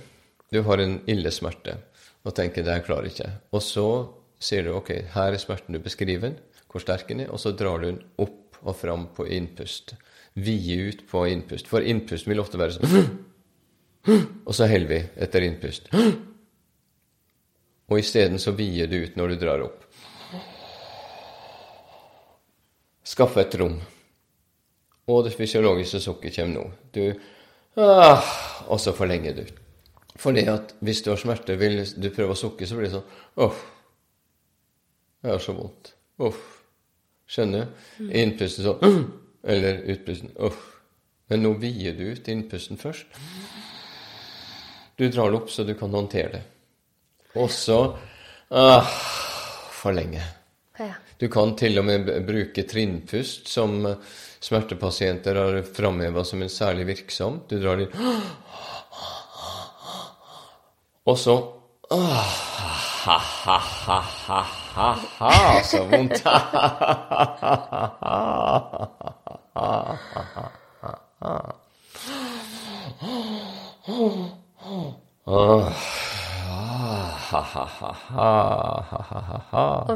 [0.51, 1.77] Du har en ille smerte.
[2.25, 3.29] og tenker 'det her klarer ikke.
[3.51, 4.07] Og så
[4.39, 6.35] sier du 'ok, her er smerten du beskriver,
[6.71, 9.95] hvor sterk den er', og så drar du den opp og fram på innpust.
[10.35, 11.67] Vide ut på innpust.
[11.67, 13.19] For innpust vil ofte være sånn
[14.47, 15.89] Og så heller vi etter innpust.
[17.91, 19.83] Og isteden så vier du ut når du drar opp.
[23.03, 23.75] Skaffe et rom.
[25.11, 26.63] Og det fysiologiske sukket kommer nå.
[26.95, 28.23] Du ah,
[28.71, 29.43] Og så forlenger du.
[30.15, 33.43] Fordi at hvis du har smerte, vil du prøve å sukke, så blir det sånn
[33.43, 33.63] Uff.
[35.23, 35.93] Jeg har så vondt.
[36.23, 36.41] Uff.
[37.27, 37.69] Skjønner?
[37.99, 38.09] Mm.
[38.21, 39.05] Innpusten sånn
[39.51, 40.61] Eller utpusten Uff.
[41.31, 43.09] Men nå vier du ut innpusten først.
[45.03, 46.39] Du drar det opp så du kan håndtere det.
[47.35, 47.97] Og så
[48.55, 48.85] ah,
[49.75, 50.21] forlenge.
[51.19, 53.83] Du kan til og med bruke trinnpust, som
[54.39, 57.41] smertepasienter har framheva som en særlig virksom.
[57.51, 57.89] Du drar det
[61.03, 61.35] og så
[61.91, 63.33] Ha-ha-ha-ha-ha,
[65.67, 66.23] så vondt.
[74.63, 74.95] Og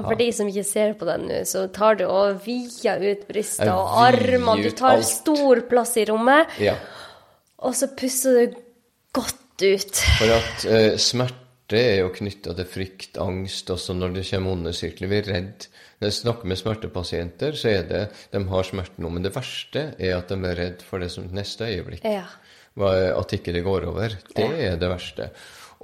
[0.05, 3.72] for de som ikke ser på den nå, så tar du og vier ut brystet
[3.72, 4.63] og armene.
[4.65, 6.78] Du tar stor plass i rommet, ja.
[7.61, 8.61] og så puster du
[9.18, 10.05] godt ut.
[10.20, 14.74] For at uh, smerte er jo knytta til frykt, angst, også når det kommer onde
[14.76, 15.11] sirkler.
[15.11, 15.70] Vi er redd.
[15.97, 19.09] Når jeg snakker med smertepasienter, så er det de har smerte nå.
[19.13, 22.05] Men det verste er at de er redd for det som neste øyeblikk.
[22.05, 22.28] Ja.
[22.78, 24.18] At ikke det går over.
[24.36, 25.30] Det er det verste.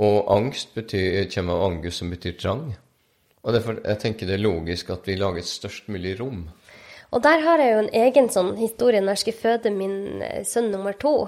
[0.03, 2.67] Og angst betyr, kommer av angus, som betyr trang.
[3.43, 6.45] Og derfor, jeg tenker det er logisk at vi lager et størst mulig rom.
[7.13, 10.45] Og der har jeg jo en egen sånn historie når jeg skulle føde min eh,
[10.47, 11.27] sønn nummer to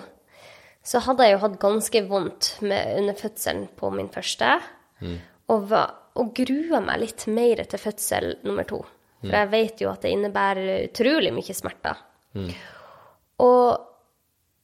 [0.86, 4.52] så hadde jeg jo hatt ganske vondt med, under fødselen på min første.
[5.02, 5.18] Mm.
[5.50, 8.84] Og, var, og grua meg litt mer til fødsel nummer to.
[9.24, 9.40] For mm.
[9.40, 12.04] jeg vet jo at det innebærer utrolig mye smerter.
[12.38, 12.52] Mm.
[13.42, 13.95] Og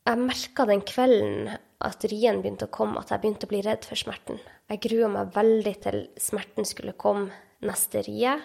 [0.08, 3.88] jeg merka den kvelden at rien begynte å komme, at jeg begynte å bli redd
[3.88, 4.42] for smerten.
[4.70, 7.30] Jeg grua meg veldig til smerten skulle komme
[7.66, 8.36] neste rie.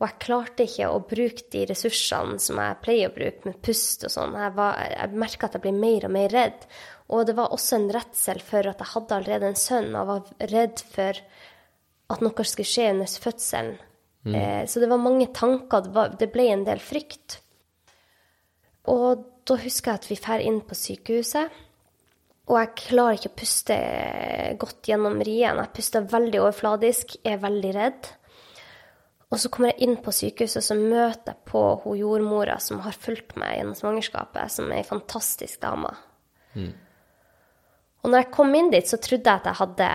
[0.00, 4.06] Og jeg klarte ikke å bruke de ressursene som jeg pleier å bruke, med pust
[4.08, 4.34] og sånn.
[4.34, 4.54] Jeg,
[4.96, 6.66] jeg merka at jeg ble mer og mer redd.
[7.12, 10.50] Og det var også en redsel for at jeg hadde allerede en sønn, og var
[10.52, 11.22] redd for
[12.12, 13.76] at noe skulle skje under fødselen.
[14.22, 14.34] Mm.
[14.38, 15.84] Eh, så det var mange tanker.
[15.84, 17.38] Det, var, det, ble en del frykt.
[18.90, 21.60] Og da husker jeg at vi drar inn på sykehuset.
[22.50, 23.76] Og jeg klarer ikke å puste
[24.60, 25.60] godt gjennom rien.
[25.62, 28.10] Jeg puster veldig overfladisk, er veldig redd.
[29.32, 32.82] Og så kommer jeg inn på sykehuset, og så møter jeg på hun jordmora som
[32.84, 35.92] har fulgt meg gjennom svangerskapet, som er ei fantastisk dame.
[36.52, 36.72] Mm.
[38.02, 39.88] Og når jeg kom inn dit, så trodde jeg at jeg hadde,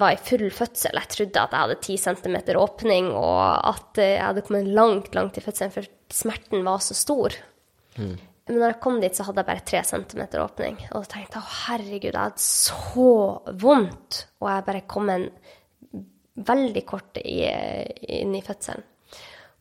[0.00, 0.96] var i full fødsel.
[0.96, 5.36] Jeg trodde at jeg hadde 10 centimeter åpning, og at jeg hadde kommet langt, langt
[5.36, 7.36] i fødselen, for smerten var så stor.
[8.00, 8.16] Mm.
[8.50, 10.78] Men når jeg kom dit, så hadde jeg bare tre centimeter åpning.
[10.90, 13.10] Og da tenkte jeg å herregud, jeg hadde så
[13.62, 14.16] vondt.
[14.42, 15.28] Og jeg bare kom en
[16.50, 18.82] veldig kort inn i fødselen.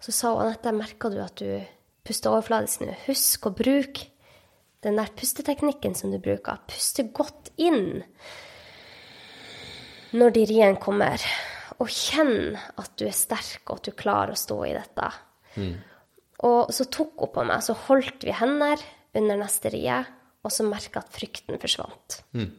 [0.01, 1.59] Så sa hun Anette, merker du at du
[2.07, 2.95] puster overfladisk nå?
[3.05, 4.07] Husk å bruke
[4.81, 6.63] den der pusteteknikken som du bruker.
[6.71, 8.01] Puste godt inn
[10.17, 11.21] når de riene kommer.
[11.77, 15.11] Og kjenn at du er sterk, og at du klarer å stå i dette.
[15.59, 15.75] Mm.
[16.47, 18.81] Og så tok hun på meg, så holdt vi hender
[19.17, 19.99] under neste rie,
[20.39, 22.21] og så merka at frykten forsvant.
[22.37, 22.49] Mm.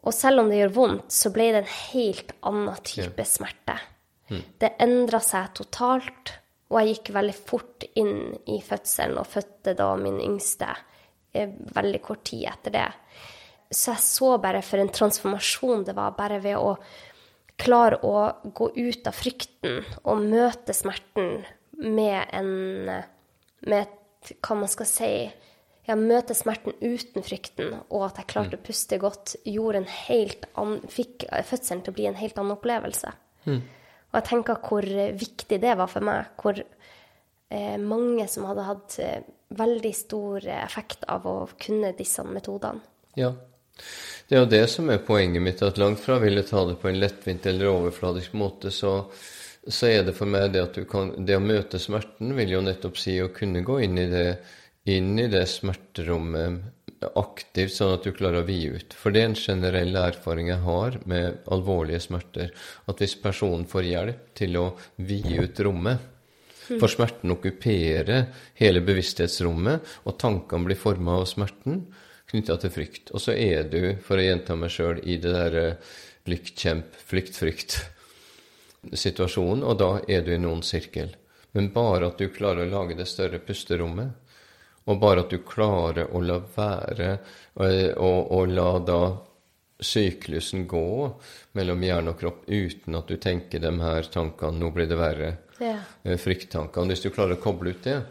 [0.00, 3.76] Og selv om det gjør vondt, så ble det en helt annen type smerte.
[4.30, 4.42] Mm.
[4.62, 6.34] Det endra seg totalt,
[6.70, 8.16] og jeg gikk veldig fort inn
[8.48, 10.70] i fødselen og fødte da min yngste
[11.34, 12.88] eh, veldig kort tid etter det.
[13.70, 16.74] Så jeg så bare for en transformasjon det var bare ved å
[17.60, 18.14] klare å
[18.56, 21.42] gå ut av frykten og møte smerten
[21.80, 22.50] med en
[23.60, 25.12] Med et, hva man skal si
[25.88, 28.60] ja, møte smerten uten frykten, og at jeg klarte mm.
[28.62, 32.54] å puste godt, gjorde en helt annen, fikk fødselen til å bli en helt annen
[32.54, 33.12] opplevelse.
[33.48, 33.60] Mm.
[34.10, 34.86] Og jeg tenker hvor
[35.20, 36.30] viktig det var for meg.
[36.40, 42.82] Hvor eh, mange som hadde hatt eh, veldig stor effekt av å kunne disse metodene.
[43.18, 43.32] Ja.
[44.28, 46.90] Det er jo det som er poenget mitt, at langt fra ville ta det på
[46.90, 49.08] en lettvint eller overfladisk måte, så,
[49.68, 52.62] så er det for meg det at du kan Det å møte smerten vil jo
[52.64, 54.28] nettopp si å kunne gå inn i det
[54.88, 56.62] inn i det smerterommet
[57.16, 58.94] aktivt, sånn at du klarer å vie ut.
[58.96, 62.50] For det er en generell erfaring jeg har med alvorlige smerter,
[62.88, 66.08] at hvis personen får hjelp til å vie ut rommet
[66.70, 68.28] For smerten okkuperer
[68.60, 71.80] hele bevissthetsrommet, og tankene blir forma av smerten
[72.30, 73.10] knytta til frykt.
[73.10, 75.64] Og så er du, for å gjenta meg sjøl, i det derre
[76.28, 77.00] flyktkjemp,
[78.80, 81.14] flykt-frykt-situasjon, og da er du i noen sirkel.
[81.52, 84.10] Men bare at du klarer å lage det større pusterommet,
[84.86, 87.18] og bare at du klarer å la være
[87.56, 89.16] å la da
[89.80, 91.12] syklusen gå
[91.52, 95.36] mellom hjerne og kropp uten at du tenker de her tankene 'nå blir det verre',
[95.60, 95.78] Ja.
[96.04, 96.88] eh, frykttankene.
[96.88, 98.02] Hvis du klarer å koble ut det.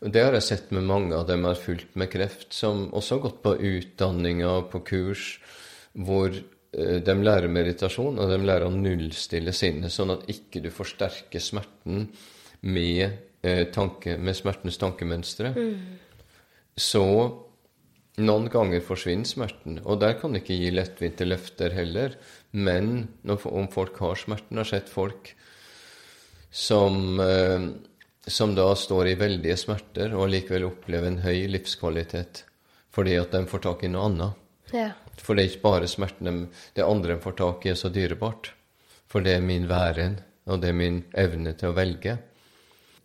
[0.00, 3.30] Det har jeg sett med mange av dem har fulgt med kreft, som også har
[3.30, 5.40] gått på utdanninger, på kurs,
[5.96, 6.42] hvor eh,
[6.72, 12.08] de lærer meditasjon, og de lærer å nullstille sinnet, sånn at ikke du forsterker smerten
[12.60, 15.54] med, eh, tanke, med smertens tankemønstre.
[16.76, 17.04] Så
[18.18, 22.16] noen ganger forsvinner smerten, og der kan du ikke gi lettvinte løfter heller.
[22.52, 25.34] Men når, om folk har smerten, har sett folk
[26.50, 27.68] som, eh,
[28.26, 32.44] som da står i veldige smerter og likevel opplever en høy livskvalitet
[32.90, 34.46] fordi at de får tak i noe annet.
[34.74, 34.88] Ja.
[35.22, 36.46] For det er ikke bare smerten
[36.76, 38.52] det andre en får tak i, er så dyrebart.
[39.08, 42.18] For det er min væren, og det er min evne til å velge.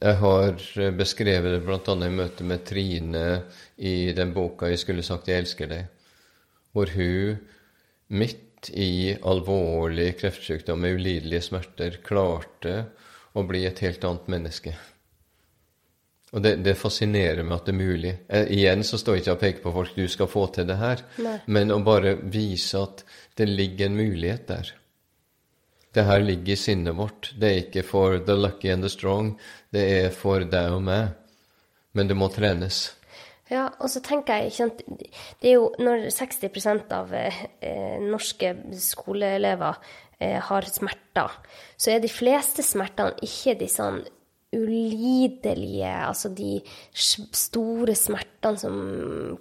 [0.03, 1.80] Jeg har eh, beskrevet det bl.a.
[1.80, 3.28] i møte med Trine
[3.78, 5.86] i den boka 'Jeg skulle sagt jeg elsker deg',
[6.74, 7.39] hvor hun
[8.09, 12.76] midt i alvorlig kreftsykdom med ulidelige smerter klarte
[13.34, 14.76] å bli et helt annet menneske.
[16.34, 18.13] Og det, det fascinerer meg at det er mulig.
[18.27, 20.79] Eh, igjen så står jeg ikke og peker på folk du skal få til det
[20.79, 21.36] her, Nei.
[21.45, 23.03] men å bare vise at
[23.38, 24.71] det ligger en mulighet der.
[25.93, 27.29] Det her ligger i sinnet vårt.
[27.38, 29.36] Det er ikke for the lucky and the strong.
[29.69, 31.13] Det er for deg og meg.
[31.93, 32.88] Men det må trenes.
[33.51, 39.77] Ja, og så tenker jeg sant, Det er jo når 60% av eh, norske skoleelever
[40.17, 41.38] eh, har smerter,
[41.77, 44.01] så er de fleste smertene ikke de sånn
[44.53, 46.61] ulidelige, altså de
[46.93, 48.75] store smertene som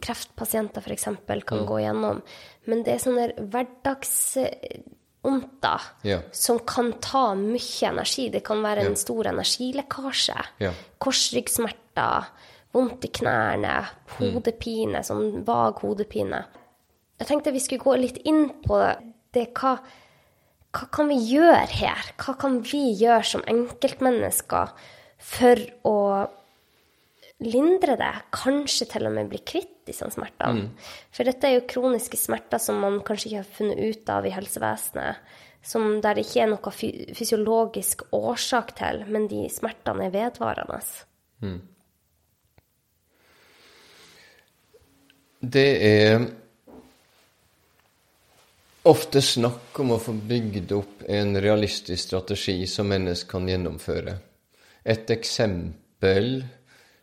[0.02, 1.04] kreftpasienter f.eks.
[1.46, 2.22] kan gå gjennom.
[2.66, 6.18] Men det er sånne hverdagsvondter Ja.
[6.32, 8.28] som kan ta mye energi.
[8.30, 8.96] Det kan være en Ja.
[8.96, 10.44] stor energilekkasje.
[10.60, 10.72] Ja.
[10.98, 12.24] Korsryggsmerter,
[12.72, 13.86] vondt i knærne,
[14.18, 16.44] hodepine, sånn vag hodepine.
[17.18, 18.96] Jeg tenkte vi skulle gå litt inn på
[19.32, 19.54] det.
[19.54, 19.78] Hva,
[20.72, 22.12] hva kan vi gjøre her?
[22.18, 24.68] Hva kan vi gjøre som enkeltmennesker
[25.22, 25.98] for å
[27.42, 28.12] lindre det?
[28.34, 30.68] Kanskje til og med bli kvitt disse smertene.
[31.14, 34.34] For dette er jo kroniske smerter som man kanskje ikke har funnet ut av i
[34.34, 35.32] helsevesenet.
[35.62, 40.80] Som der det ikke er noe fysiologisk årsak til, men de smertene er vedvarende.
[45.42, 46.26] Det er
[48.90, 54.18] ofte snakk om å få bygd opp en realistisk strategi som mennesker kan gjennomføre.
[54.84, 56.42] Et eksempel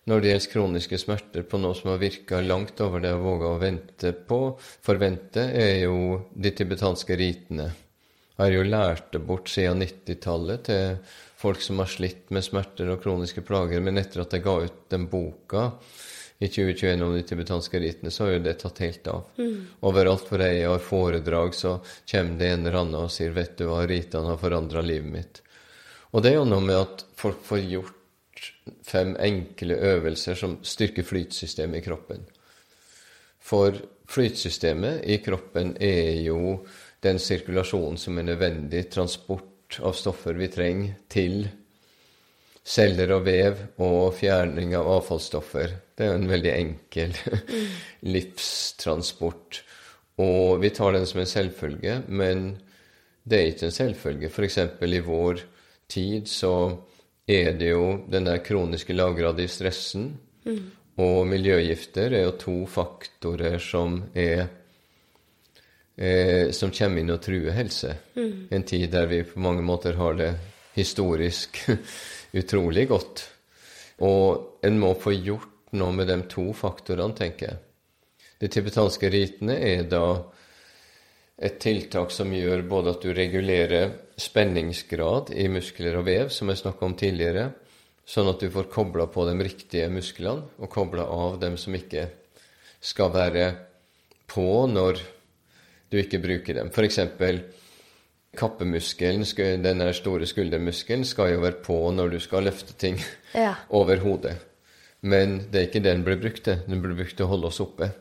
[0.09, 3.51] når det gjelder kroniske smerter på noe som har virka langt over det jeg våga
[3.53, 7.69] å vente på, forvente, er jo de tibetanske ritene.
[8.39, 12.89] Jeg har jo lært det bort siden 90-tallet til folk som har slitt med smerter
[12.89, 15.69] og kroniske plager, men etter at jeg ga ut den boka
[16.39, 19.27] i 2021 om de tibetanske ritene, så har jo det tatt helt av.
[19.85, 21.75] Overalt hvor jeg har foredrag, så
[22.09, 25.41] kommer det en eller annen og sier 'Vet du hva, ritene har forandra livet mitt'.
[26.11, 27.95] Og det er jo noe med at folk får gjort
[28.85, 32.23] fem enkle øvelser som styrker flytsystemet i kroppen.
[33.39, 33.75] For
[34.09, 36.59] flytsystemet i kroppen er jo
[37.03, 41.43] den sirkulasjonen som er nødvendig, transport av stoffer vi trenger til
[42.69, 45.75] celler og vev og fjerning av avfallsstoffer.
[45.95, 47.15] Det er jo en veldig enkel
[48.15, 49.61] livstransport.
[50.19, 52.51] Og vi tar den som en selvfølge, men
[53.23, 54.29] det er ikke en selvfølge.
[54.29, 54.59] F.eks.
[54.59, 55.45] i vår
[55.89, 56.53] tid så
[57.29, 60.11] er det jo den der kroniske lagradie stressen
[60.99, 64.47] og miljøgifter er jo to faktorer som er
[65.95, 67.93] eh, som kommer inn og truer helse.
[68.51, 70.33] En tid der vi på mange måter har det
[70.75, 71.61] historisk
[72.39, 73.23] utrolig godt.
[74.03, 77.57] Og en må få gjort noe med de to faktorene, tenker jeg.
[78.39, 80.03] De tibetanske ritene er da
[81.39, 86.61] et tiltak som gjør både at du regulerer spenningsgrad i muskler og vev, som jeg
[86.61, 87.49] snakka om tidligere,
[88.09, 92.07] sånn at du får kobla på de riktige musklene, og kobla av dem som ikke
[92.81, 93.45] skal være
[94.29, 95.01] på når
[95.89, 96.69] du ikke bruker dem.
[96.85, 97.41] Eksempel
[98.37, 99.25] kappemuskelen,
[99.63, 102.99] denne store skuldermuskelen, skal jo være på når du skal løfte ting
[103.33, 103.55] Ja.
[103.79, 104.37] over hodet.
[105.01, 106.61] Men det er ikke det den blir brukt til.
[106.67, 107.91] Den blir brukt til å holde oss oppe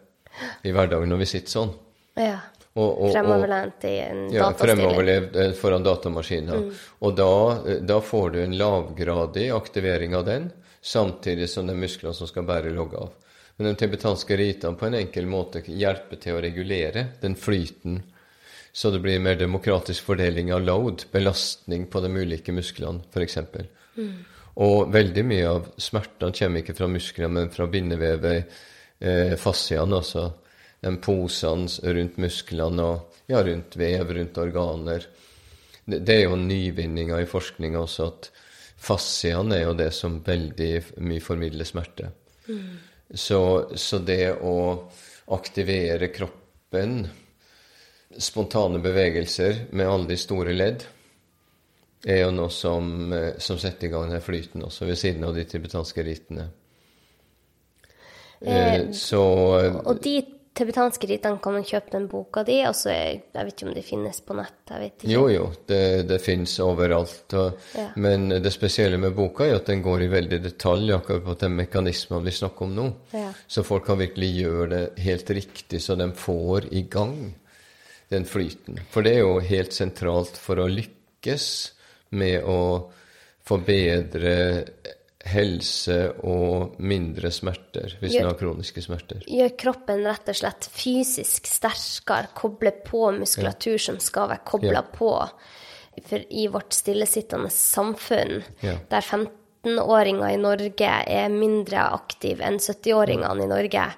[0.67, 1.75] i hverdagen når vi sitter sånn.
[2.19, 2.39] Ja.
[2.79, 4.85] Og, og, Fremoverlent i en ja, datastilling.
[4.85, 6.67] fremoverlevd eh, foran datamaskiner.
[7.03, 7.33] Og da,
[7.67, 10.51] eh, da får du en lavgradig aktivering av den,
[10.81, 13.35] samtidig som det er musklene som skal bære logge av.
[13.59, 18.03] Men de tibetanske ritene på en enkel måte hjelper til å regulere den flyten
[18.73, 23.39] Så det blir mer demokratisk fordeling av load, belastning på de ulike musklene, f.eks.
[23.97, 24.13] Mm.
[24.63, 28.61] Og veldig mye av smertene kommer ikke fra musklene, men fra bindevevet,
[29.01, 30.29] eh, fasciene, altså
[31.03, 35.07] posene rundt musklene og ja, rundt vev, rundt organer.
[35.85, 38.31] Det, det er jo nyvinninga i forskninga også, at
[38.79, 40.73] fasciene er jo det som veldig
[41.05, 42.13] mye formidler smerte.
[42.49, 42.77] Mm.
[43.15, 43.41] Så,
[43.75, 44.59] så det å
[45.35, 47.03] aktivere kroppen
[48.19, 50.87] spontane bevegelser med alle de store ledd
[52.07, 55.35] er jo noe som, eh, som setter i gang den flyten også, ved siden av
[55.35, 56.49] de tibetanske ritene.
[58.41, 59.23] Eh, eh så,
[59.83, 60.21] og de
[60.59, 62.59] tibetanske ritene kan man kjøpe den boka di.
[62.67, 64.57] og jeg, jeg vet ikke om de finnes på nett?
[64.69, 65.13] jeg vet ikke.
[65.13, 67.37] Jo, jo, det, det finnes overalt.
[67.39, 67.87] Og, ja.
[67.97, 71.57] Men det spesielle med boka er at den går i veldig detalj akkurat på den
[71.59, 72.89] mekanismen vi snakker om nå.
[73.17, 73.31] Ja.
[73.47, 77.17] Så folk kan virkelig gjøre det helt riktig, så de får i gang
[78.13, 78.81] den flyten.
[78.93, 81.49] For det er jo helt sentralt for å lykkes
[82.19, 82.61] med å
[83.49, 84.35] få bedre
[85.29, 89.25] helse og mindre smerter hvis gjør, en har kroniske smerter.
[89.29, 93.87] Gjør kroppen rett og slett fysisk sterkere, koble på muskulatur ja.
[93.89, 94.85] som skal være kobla ja.
[94.95, 95.13] på.
[96.09, 98.77] For i vårt stillesittende samfunn, ja.
[98.91, 103.89] der 15-åringer i Norge er mindre aktive enn 70-åringene i Norge,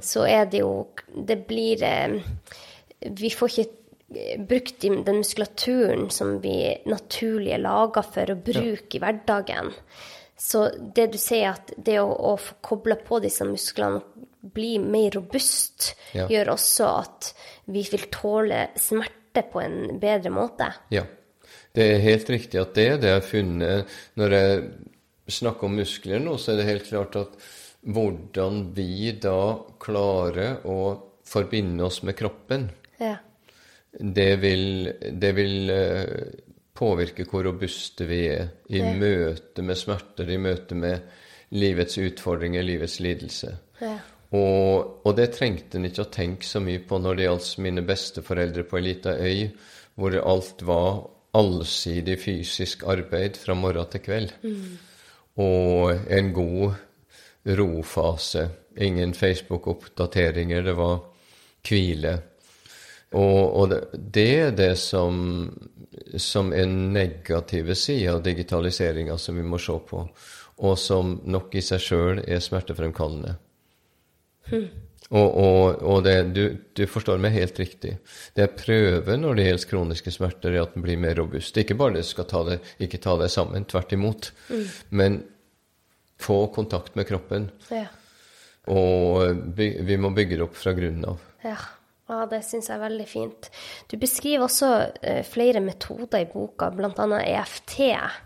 [0.00, 0.72] så er det jo
[1.10, 2.20] Det blir eh,
[3.00, 3.68] vi får ikke
[4.16, 9.72] eh, brukt den muskulaturen som vi naturlig er laga for å bruke i hverdagen.
[10.40, 10.64] Så
[10.96, 15.12] det du sier, at det å, å få kobla på disse musklene, og bli mer
[15.18, 16.24] robust, ja.
[16.32, 17.32] gjør også at
[17.68, 20.70] vi vil tåle smerte på en bedre måte.
[20.94, 21.04] Ja,
[21.76, 23.98] det er helt riktig at det er det jeg har funnet.
[24.16, 24.62] Når jeg
[25.40, 27.36] snakker om muskler nå, så er det helt klart at
[27.84, 30.80] hvordan vi da klarer å
[31.28, 32.66] forbinde oss med kroppen
[33.00, 33.14] ja.
[33.90, 35.70] Det vil, det vil
[36.80, 38.94] påvirke hvor robuste vi er i ja.
[38.96, 41.04] møte med smerter, i møte med
[41.54, 43.52] livets utfordringer, livets lidelse.
[43.82, 43.94] Ja.
[44.30, 47.82] Og, og, det trengte en ikke å tenke så mye på når det gjaldt mine
[47.86, 49.48] besteforeldre på ei lita øy,
[49.98, 51.00] hvor alt var
[51.36, 54.32] allsidig fysisk arbeid fra morgen til kveld.
[54.42, 54.78] Mm.
[55.42, 56.78] Og en god
[57.58, 58.48] rofase.
[58.78, 60.62] Ingen Facebook-oppdateringer.
[60.62, 60.98] Det var
[61.66, 62.14] hvile.
[63.18, 65.48] Og, og det, er det som,
[66.14, 70.04] som er negative sider av digitaliseringa som vi må se på,
[70.60, 73.34] og som nok i seg sjøl er smertefremkallende.
[74.50, 74.68] Hmm.
[75.10, 76.44] Og, og, og det, du,
[76.76, 77.96] du, forstår meg helt riktig.
[78.36, 81.58] Det jeg prøver når det gjelder kroniske smerter, er at den blir mer robust.
[81.58, 84.30] Ikke bare det skal ta det, ikke ta det sammen, tvert imot.
[84.52, 84.68] Mm.
[85.00, 85.18] Men
[86.20, 87.50] få kontakt med kroppen.
[87.74, 87.88] Ja.
[88.70, 91.26] Og by, vi må bygge det opp fra grunnen av.
[91.42, 91.58] Ja.
[92.10, 93.48] Ja, det syns jeg er veldig fint.
[93.90, 94.70] Du beskriver også
[95.06, 97.06] eh, flere metoder i boka, bl.a.
[97.20, 97.76] EFT.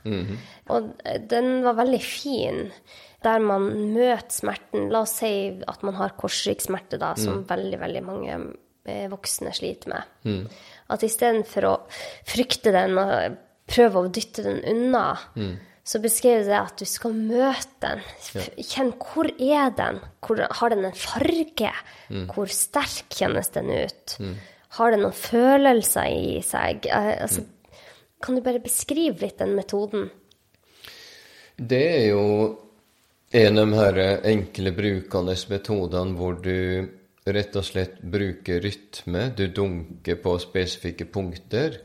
[0.04, 0.38] Mm -hmm.
[0.72, 2.72] Og eh, den var veldig fin,
[3.22, 4.88] der man møter smerten.
[4.90, 7.48] La oss si at man har korsryggsmerte, da, som mm.
[7.48, 8.40] veldig, veldig mange
[8.84, 10.02] eh, voksne sliter med.
[10.24, 10.48] Mm.
[10.88, 11.76] At istedenfor å
[12.24, 17.12] frykte den og prøve å dytte den unna, mm så beskrev det at du skal
[17.12, 18.00] møte den.
[18.56, 20.00] Kjenn hvor er den?
[20.24, 21.72] Hvor, har den en farge?
[22.08, 22.24] Mm.
[22.32, 24.16] Hvor sterk kjennes den ut?
[24.16, 24.34] Mm.
[24.78, 26.88] Har den noen følelser i seg?
[26.88, 27.82] Eh, altså, mm.
[28.24, 30.08] Kan du bare beskrive litt den metoden?
[31.54, 32.22] Det er jo
[33.36, 36.88] en av de her enkle brukende metodene hvor du
[37.28, 39.26] rett og slett bruker rytme.
[39.36, 41.76] Du dunker på spesifikke punkter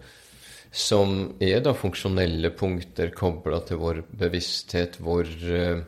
[0.71, 5.81] som er da funksjonelle punkter kobla til vår bevissthet, hvor, uh,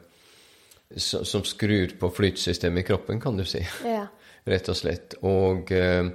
[0.98, 3.64] som skrur på flytsystemet i kroppen, kan du si.
[3.86, 4.08] Ja.
[4.52, 5.20] Rett og slett.
[5.22, 6.10] Og uh,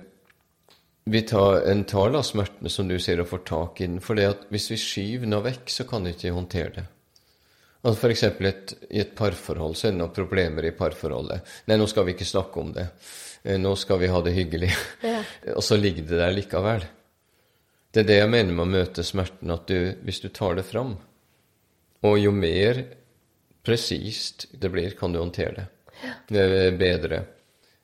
[1.07, 4.03] vi tar, en tar da smertene, som du sier, og får tak i den.
[4.03, 4.19] For
[4.51, 6.87] hvis vi skyver noe vekk, så kan vi ikke håndtere det.
[7.87, 8.25] Altså F.eks.
[8.91, 11.47] i et parforhold så er det noen problemer i parforholdet.
[11.71, 12.89] Nei, nå skal vi ikke snakke om det.
[13.45, 14.73] Eh, nå skal vi ha det hyggelig.
[15.07, 15.21] Ja.
[15.57, 16.87] og så ligger det der likevel.
[17.97, 20.67] Det er det jeg mener med å møte smerten, at du, hvis du tar det
[20.69, 20.99] fram
[22.05, 22.83] Og jo mer
[23.65, 25.65] presist det blir, kan du håndtere det.
[26.29, 27.23] Det er bedre.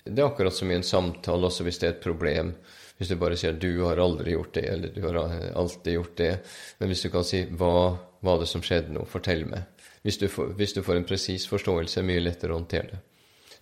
[0.04, 2.52] Det er akkurat som i en samtale, også hvis det er et problem.
[2.98, 6.38] Hvis du bare sier 'du har aldri gjort det', eller 'du har alltid gjort det'.
[6.78, 9.64] Men hvis du kan si 'hva var det som skjedde nå', fortell meg.
[10.04, 12.90] Hvis du får, hvis du får en presis forståelse, er det mye lettere å håndtere
[12.90, 13.00] det.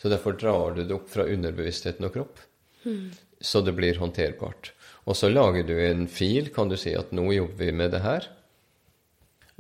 [0.03, 2.39] Så derfor drar du det opp fra underbevisstheten og kropp,
[2.85, 3.11] mm.
[3.41, 4.73] så det blir håndterbart.
[5.11, 8.05] Og så lager du en fil, kan du si at nå jobber vi med det
[8.05, 8.29] her.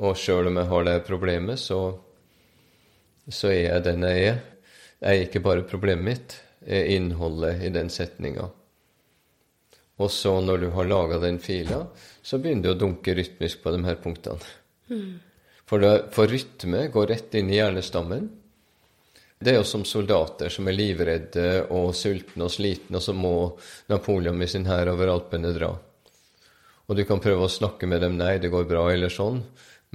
[0.01, 1.80] Og sjøl om jeg har det problemet, så,
[3.26, 4.38] så er jeg den jeg er.
[5.01, 8.46] Jeg er ikke bare problemet mitt, er innholdet i den setninga.
[10.01, 11.82] Og så når du har laga den fila,
[12.22, 14.53] så begynner du å dunke rytmisk på de her punktene.
[15.68, 18.30] For, det, for rytme går rett inn i hjernestammen.
[19.41, 23.34] Det er jo som soldater som er livredde og sultne og slitne, og så må
[23.88, 25.70] Napoleon med sin hær over Alpene dra.
[26.91, 29.41] Og du kan prøve å snakke med dem 'nei, det går bra', eller sånn,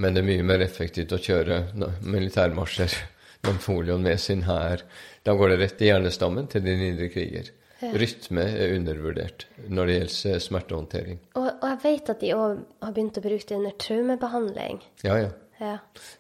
[0.02, 1.60] men det er mye mer effektivt å kjøre
[2.02, 2.96] militærmarsjer.
[3.46, 4.82] Napoleon med sin hær.
[5.22, 7.52] Da går det rett i hjernestammen til din indre kriger.
[7.84, 7.92] Ja.
[7.94, 11.20] Rytme er undervurdert når det gjelder smertehåndtering.
[11.36, 14.82] Og, og jeg vet at de òg har begynt å bruke det under traumebehandling.
[15.04, 15.30] Ja, ja.
[15.60, 15.76] ja.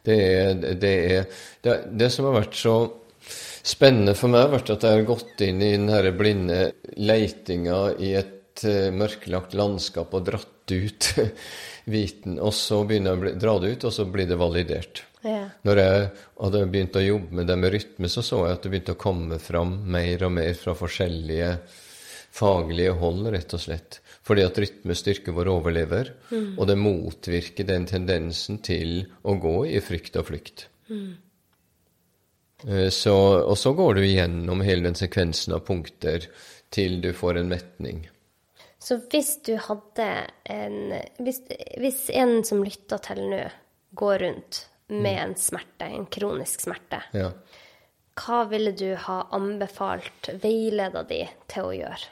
[0.06, 2.76] Det, er, det, er, det, det, som har vært så
[3.66, 6.60] spennende for meg, vært at jeg har gått inn i den blinde
[7.02, 11.10] leitinga i et uh, mørklagt landskap og dratt ut
[11.96, 15.04] viten, og så begynner jeg å dra det ut, og så blir det validert.
[15.26, 15.48] Ja.
[15.66, 16.06] Når jeg
[16.38, 19.02] hadde begynt å jobbe med det med rytme, så så jeg at det begynte å
[19.02, 21.52] komme fram mer og mer fra forskjellige
[22.36, 24.00] faglige hold, rett og slett.
[24.26, 26.56] Fordi at rytme styrker vår overlever, mm.
[26.60, 30.68] og det motvirker den tendensen til å gå i frykt og flykt.
[30.90, 31.14] Mm.
[32.64, 36.24] Så, og så går du igjennom hele den sekvensen av punkter
[36.74, 38.06] til du får en metning.
[38.80, 40.08] Så hvis du hadde
[40.44, 41.42] en Hvis,
[41.82, 43.44] hvis en som lytter til nå,
[43.96, 47.32] går rundt med en smerte, en kronisk smerte, ja.
[48.20, 52.12] hva ville du ha anbefalt veileda di, til å gjøre?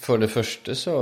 [0.00, 0.96] For det første så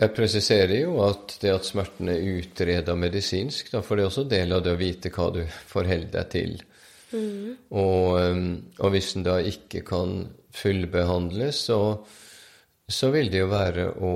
[0.00, 4.24] Jeg presiserer jo at det at smerten er utreda medisinsk, da, for det er også
[4.30, 6.54] del av det å vite hva du forholder deg til.
[7.10, 7.58] Mm.
[7.76, 8.14] Og,
[8.78, 10.22] og, hvis den da ikke kan
[10.56, 11.80] fullbehandles, så,
[12.88, 14.14] så vil det jo være å,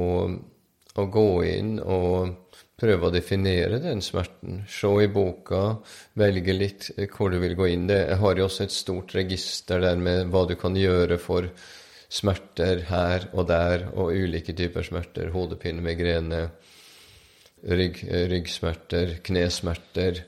[0.94, 2.40] å gå inn og
[2.80, 4.62] prøve å definere den smerten.
[4.70, 5.76] Se i boka,
[6.18, 7.88] velge litt hvor du vil gå inn.
[7.90, 11.52] Det, jeg har jo også et stort register der med hva du kan gjøre for
[12.14, 15.32] smerter her og der, og ulike typer smerter.
[15.34, 16.44] Hodepine, migrene,
[17.66, 20.22] rygg, ryggsmerter, knesmerter.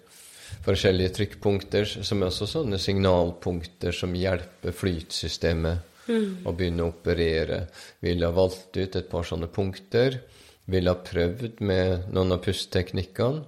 [0.66, 6.47] Forskjellige trykkpunkter, som er også sånne signalpunkter som hjelper flytsystemet mm.
[6.47, 7.66] å begynne å operere.
[8.03, 10.18] Ville ha valgt ut et par sånne punkter
[10.66, 13.45] ville ha prøvd med noen av pusteteknikkene,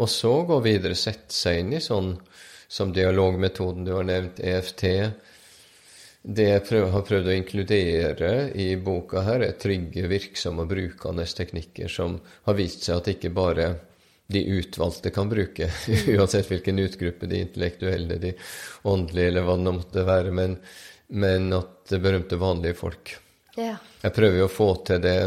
[0.00, 2.14] og så gå videre, sette seg inn i sånn
[2.70, 4.84] som dialogmetoden du har nevnt, EFT.
[6.22, 11.24] Det jeg prøver, har prøvd å inkludere i boka her, er trygge, virksomme og brukende
[11.24, 12.18] teknikker som
[12.48, 13.70] har vist seg at ikke bare
[14.30, 15.70] de utvalgte kan bruke,
[16.14, 18.34] uansett hvilken utgruppe, de intellektuelle, de
[18.86, 20.58] åndelige, eller hva det måtte være, men,
[21.08, 23.16] men at det berømte vanlige folk.
[23.56, 23.74] Ja.
[24.04, 25.18] Jeg prøver jo å få til det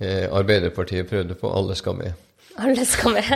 [0.00, 1.52] eh, Arbeiderpartiet prøvde på.
[1.54, 2.23] Alle skal med.
[2.56, 3.30] Alle skal med.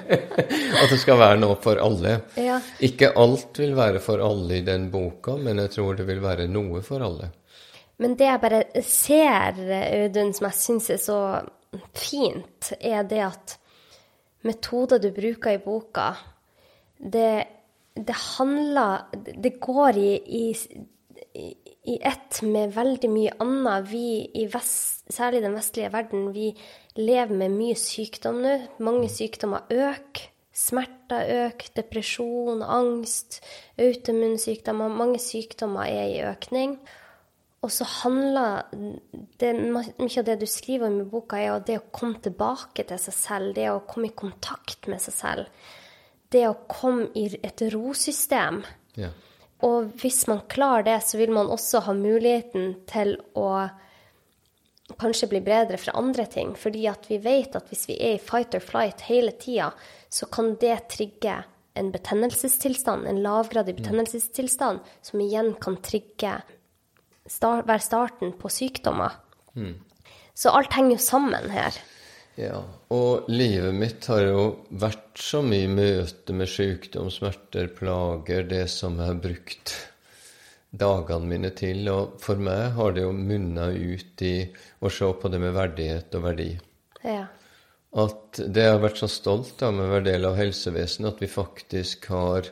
[0.80, 2.16] At det skal være noe for alle.
[2.40, 2.58] Ja.
[2.82, 6.48] Ikke alt vil være for alle i den boka, men jeg tror det vil være
[6.50, 7.30] noe for alle.
[8.00, 9.60] Men det jeg bare ser,
[10.00, 11.20] Audun, som jeg syns er så
[11.94, 13.56] fint, er det at
[14.48, 16.14] metoder du bruker i boka,
[17.00, 17.44] det,
[17.96, 20.10] det handler Det går i,
[20.40, 21.46] i,
[21.88, 23.88] i ett med veldig mye annet.
[23.88, 26.50] Vi i vest, særlig den vestlige verden, vi
[26.98, 28.56] lever med mye sykdom nå.
[28.82, 30.28] Mange sykdommer øker.
[30.60, 33.38] Smerter øker, depresjon, angst,
[33.78, 34.90] autoimmunsykdommer.
[34.92, 36.74] Mange sykdommer er i økning.
[37.62, 38.66] Og så handler
[39.40, 43.00] det, Mye av det du skriver om i boka, er det å komme tilbake til
[43.00, 43.54] seg selv.
[43.56, 45.66] Det å komme i kontakt med seg selv.
[46.32, 48.62] Det å komme i et rosystem.
[48.96, 49.12] Ja.
[49.66, 53.68] Og hvis man klarer det, så vil man også ha muligheten til å
[54.98, 56.54] kanskje bli bedre fra andre ting.
[56.58, 59.70] Fordi at vi vet at hvis vi er i fight or flight hele tida,
[60.10, 61.42] så kan det trigge
[61.78, 63.82] en betennelsestilstand, en lavgradig mm.
[63.82, 66.40] betennelsestilstand, som igjen kan trigge
[67.30, 69.14] start, være starten på sykdommer.
[69.54, 69.78] Mm.
[70.34, 71.78] Så alt henger jo sammen her.
[72.40, 72.62] Ja,
[72.94, 78.96] og livet mitt har jo vært så mye møte med sykdom, smerter, plager, det som
[78.96, 79.74] jeg har brukt
[80.70, 81.84] dagene mine til.
[81.92, 84.34] Og for meg har det jo munna ut i
[84.80, 86.50] å se på det med verdighet og verdi.
[87.04, 87.26] Ja.
[88.00, 91.22] At det jeg har vært så stolt av med å være del av helsevesenet, at
[91.24, 92.50] vi faktisk har,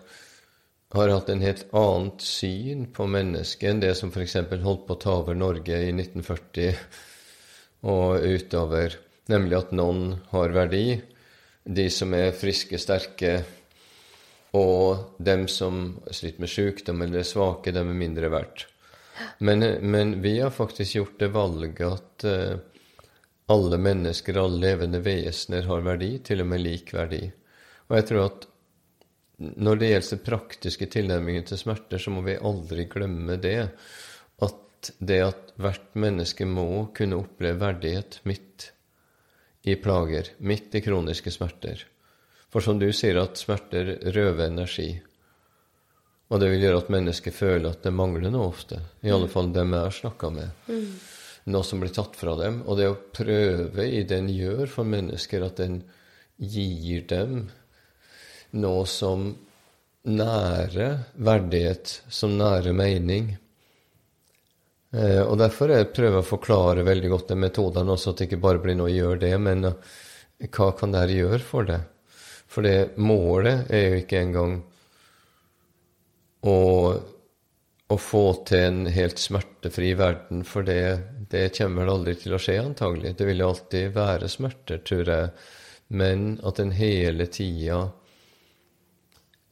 [0.96, 4.40] har hatt en helt annet syn på mennesket enn det som f.eks.
[4.64, 6.74] holdt på å ta over Norge i 1940
[7.86, 8.98] og utover
[9.28, 10.98] nemlig at noen har verdi,
[11.68, 13.42] de som er friske, sterke,
[14.57, 18.66] og dem som sliter med sykdom eller er svake, dem er mindre verdt.
[19.38, 22.61] Men, men, vi har faktisk gjort det valget at uh,
[23.51, 27.24] alle mennesker, alle levende vesener, har verdi, til og med lik verdi.
[27.88, 28.46] Og jeg tror at
[29.38, 33.68] når det gjelder praktiske tilnærminger til smerter, så må vi aldri glemme det.
[34.42, 38.70] At det at hvert menneske må kunne oppleve verdighet midt
[39.66, 41.84] i plager, midt i kroniske smerter.
[42.53, 44.88] For som du sier, at smerter røver energi.
[46.28, 48.80] Og det vil gjøre at mennesker føler at det mangler noe ofte.
[49.05, 50.68] I alle fall dem jeg har snakka med.
[51.49, 52.62] Noe som blir tatt fra dem.
[52.68, 55.82] Og det å prøve i det en gjør for mennesker at den
[56.38, 57.49] gir dem
[58.57, 59.30] noe som
[60.09, 63.34] nærer verdighet, som nærer mening.
[64.92, 68.28] Eh, og derfor jeg prøver jeg å forklare veldig godt de metoden, også at det
[68.28, 69.76] ikke bare blir noe å gjøre det, men uh,
[70.49, 71.82] hva kan dette gjøre for det?
[72.49, 74.59] For det målet er jo ikke engang
[76.49, 76.59] å,
[77.88, 80.80] å få til en helt smertefri verden, for det,
[81.32, 83.16] det kommer vel aldri til å skje, antagelig.
[83.18, 85.30] Det vil alltid være smerter, tror jeg,
[85.88, 87.86] men at en hele tida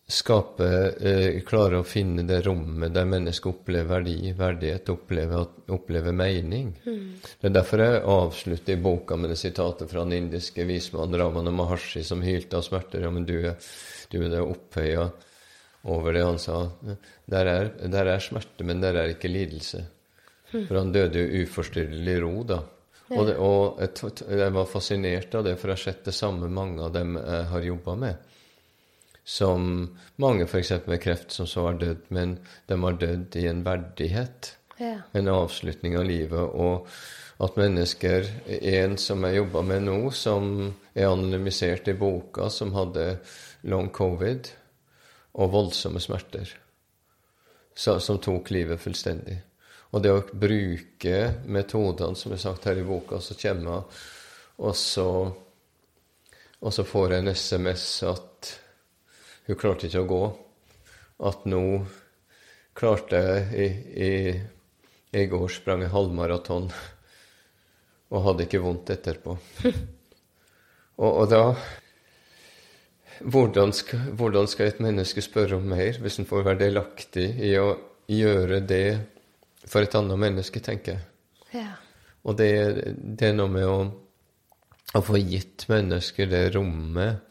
[0.06, 0.66] skape
[1.00, 6.70] eh, klarer å finne det rommet der mennesket opplever verdi, verdighet, opplever, opplever mening.
[6.86, 7.16] Mm.
[7.40, 11.50] Det er derfor jeg avslutter i boka med det sitatet fra den indiske vismannen Ramana
[11.50, 13.02] Maharshi, som hylte av smerter.
[13.02, 13.34] Ja, men du,
[14.12, 15.08] du er opphøya
[15.90, 16.62] over det han sa.
[17.26, 19.82] Der er, der er smerte, men der er ikke lidelse.
[20.52, 20.68] Mm.
[20.68, 22.62] For han døde jo uforstyrrelig ro, da.
[23.08, 23.18] Ja.
[23.18, 26.46] Og, det, og jeg, jeg, var fascinert av det, for jeg har sett det samme
[26.50, 28.25] mange av dem jeg har jobba med
[29.26, 30.72] som mange f.eks.
[30.86, 32.38] med kreft som så har dødd, men
[32.70, 34.52] de har dødd i en verdighet.
[34.78, 35.00] Ja.
[35.18, 36.52] En avslutning av livet.
[36.54, 36.86] Og
[37.42, 40.52] at mennesker En som jeg jobber med nå, som
[40.94, 43.16] er anonymisert i boka, som hadde
[43.66, 44.46] long covid
[45.36, 46.52] og voldsomme smerter,
[47.74, 49.40] så, som tok livet fullstendig.
[49.90, 51.18] Og det å bruke
[51.50, 53.98] metodene som er sagt her i boka, så kommer jeg,
[54.62, 55.08] og så,
[56.62, 58.54] og så får jeg en SMS at
[59.46, 60.22] hun klarte ikke å gå.
[61.26, 61.62] At nå
[62.76, 63.68] klarte jeg i,
[64.06, 64.12] i,
[65.16, 66.68] i går sprang jeg halvmaraton
[68.06, 69.34] og hadde ikke vondt etterpå.
[71.02, 71.42] og, og, da
[73.24, 77.54] hvordan skal, hvordan skal, et menneske spørre om mer hvis en får være delaktig i
[77.58, 77.70] å
[78.12, 78.98] gjøre det
[79.66, 81.06] for et annet menneske, tenker jeg.
[81.56, 81.72] Ja.
[82.26, 82.50] Og det,
[82.98, 83.78] det, er noe med å,
[84.94, 87.25] å få gitt mennesker det rommet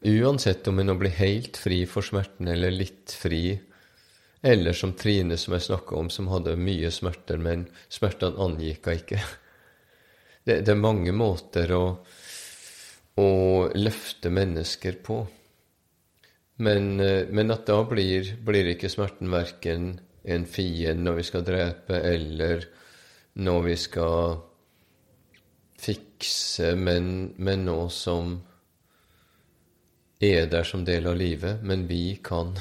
[0.00, 3.56] Uansett om hun nå blir helt fri for smerten eller litt fri,
[4.46, 9.02] eller som Trine, som jeg snakka om, som hadde mye smerter, men smertene angikk henne
[9.02, 9.22] ikke.
[10.46, 11.84] Det, det, er mange måter å,
[13.18, 13.30] å
[13.74, 15.16] løfte mennesker på.
[16.62, 21.98] Men, men, at da blir, blir ikke smerten verken en fiende når vi skal drepe,
[21.98, 22.68] eller
[23.42, 24.38] når vi skal
[25.82, 28.38] fikse, men, men noe som
[30.20, 32.56] er der som del av livet, men vi kan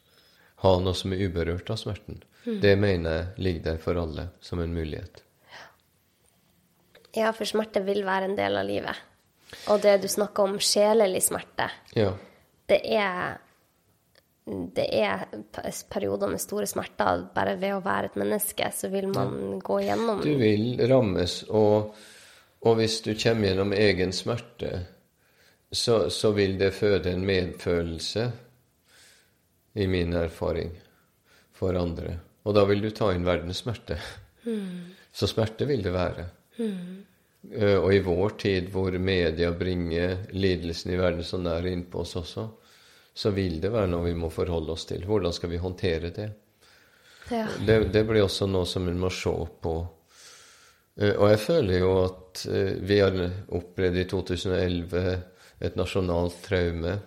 [0.64, 2.22] ha noe som er uberørt av smerten.
[2.44, 2.60] Mm.
[2.60, 5.22] Det mener jeg ligger der for alle som en mulighet.
[7.14, 9.02] Ja, for smerte vil være en del av livet.
[9.70, 12.10] Og det du snakker om, sjelelig smerte, ja.
[12.68, 13.36] det er
[14.44, 15.22] det er
[15.88, 17.22] perioder med store smerter.
[17.34, 19.60] Bare ved å være et menneske, så vil man ja.
[19.64, 21.94] gå gjennom Du vil rammes, og,
[22.60, 24.72] og hvis du kommer gjennom egen smerte,
[25.74, 28.30] så, så, vil det føde en medfølelse,
[29.74, 30.70] i min erfaring,
[31.52, 32.18] for andre.
[32.46, 33.96] Og da vil du ta inn verdens smerte.
[34.44, 34.94] Mm.
[35.12, 36.26] Så smerte vil det være.
[36.58, 37.02] Mm.
[37.82, 42.46] Og i vår tid, hvor media bringer lidelsen i verden så nær innpå oss også,
[43.14, 45.04] så vil det være noe vi må forholde oss til.
[45.06, 46.30] Hvordan skal vi håndtere det?
[47.30, 47.44] Ja.
[47.66, 49.74] Det, det, blir også noe som vi må se på.
[51.04, 52.42] Og jeg føler jo at
[52.86, 53.16] vi har
[53.58, 55.14] opplevd i 2011
[55.60, 56.98] et nasjonalt traume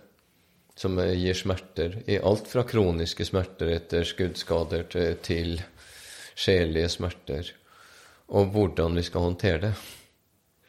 [0.78, 5.56] som gir smerter, i alt fra kroniske smerter etter skuddskader til, til
[6.38, 7.50] sjelelige smerter,
[8.30, 9.72] og hvordan vi skal håndtere det.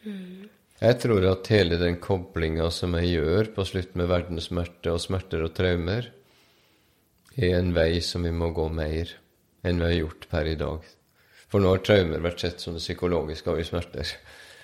[0.06, 0.48] Mm.
[0.78, 5.42] Jeg tror at hele den koblinga som jeg gjør på slutt med verdenssmerte og smerter
[5.44, 6.08] og traumer,
[7.38, 9.10] er en vei som vi må gå mer
[9.66, 10.86] enn vi har gjort per i dag.
[11.48, 14.12] For nå har traumer vært sett som det psykologiske av i smerter.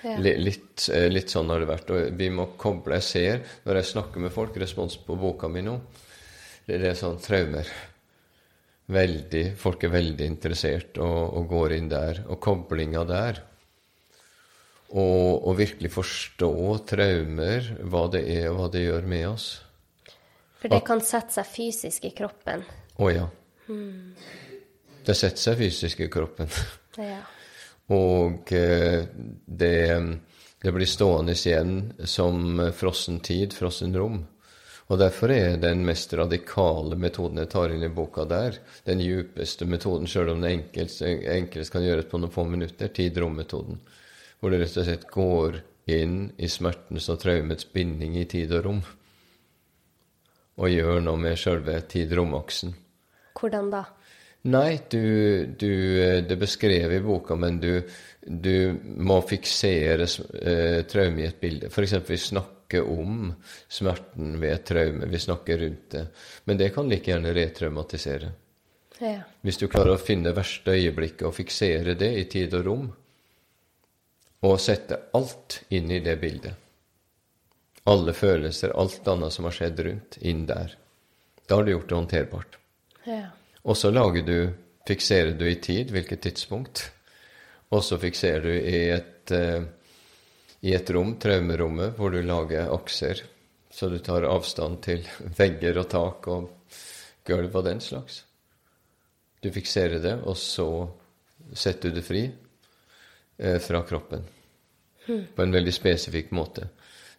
[0.04, 0.18] Ja.
[0.20, 1.90] Litt, eh, litt, sånn har det vært.
[1.94, 5.64] Og vi må koble Jeg ser når jeg snakker med folk, respons på boka mi
[5.64, 5.78] nå,
[6.66, 7.68] det, er sånn traumer.
[8.92, 12.24] Veldig, folk er veldig interessert og, og går inn der.
[12.28, 13.40] Og koblinga der.
[14.94, 16.54] Og, og, virkelig forstå
[16.86, 19.48] traumer, hva det er, og hva det gjør med oss.
[20.60, 22.62] For det kan sette seg fysisk i kroppen?
[23.00, 23.24] Å ja.
[23.66, 24.12] Hmm.
[25.04, 26.52] Det setter seg fysisk i kroppen.
[27.00, 27.24] Ja.
[27.92, 29.02] Og eh,
[29.44, 29.80] det,
[30.62, 34.22] det blir stående igjen som frossen tid, frossen rom.
[34.92, 39.64] Og derfor er den mest radikale metoden jeg tar inn i boka der, den djupeste
[39.68, 43.80] metoden, sjøl om det enkelst, enklest kan gjøres på noen få minutter, tid-rom-metoden.
[44.40, 45.62] Hvor det rett og slett går
[45.94, 48.82] inn i smertens og traumets binding i tid og rom.
[50.60, 52.76] Og gjør noe med sjølve tid-rom-aksen.
[53.40, 53.86] Hvordan da?
[54.44, 55.70] Nei, du, du,
[56.20, 57.78] det er beskrevet i boka, men du,
[58.20, 61.70] du må fiksere eh, traume i et bilde.
[61.72, 61.94] F.eks.
[62.04, 63.30] vi snakker om
[63.72, 66.02] smerten ved et traume, vi snakker rundt det.
[66.44, 68.28] Men det kan like gjerne retraumatisere.
[69.00, 69.22] Ja.
[69.40, 72.90] Hvis du klarer å finne det verste øyeblikket og fiksere det i tid og rom,
[74.44, 76.52] og sette alt inn i det bildet.
[77.88, 80.76] Alle følelser, alt annet som har skjedd rundt, inn der.
[81.48, 82.60] Da har du gjort det håndterbart.
[83.08, 83.22] Ja.
[83.64, 84.38] Og så lager du,
[84.86, 86.82] fikserer du i tid hvilket tidspunkt.
[87.72, 89.64] Og så fikserer du i et, uh,
[90.60, 93.24] i et rom, traumerommet, hvor du lager akser.
[93.72, 95.02] Så du tar avstand til
[95.40, 96.76] vegger og tak og
[97.24, 98.22] gulv og den slags.
[99.40, 100.68] Du fikserer det, og så
[101.52, 104.28] setter du det fri uh, fra kroppen.
[105.04, 105.24] Hmm.
[105.36, 106.68] På en veldig spesifikk måte.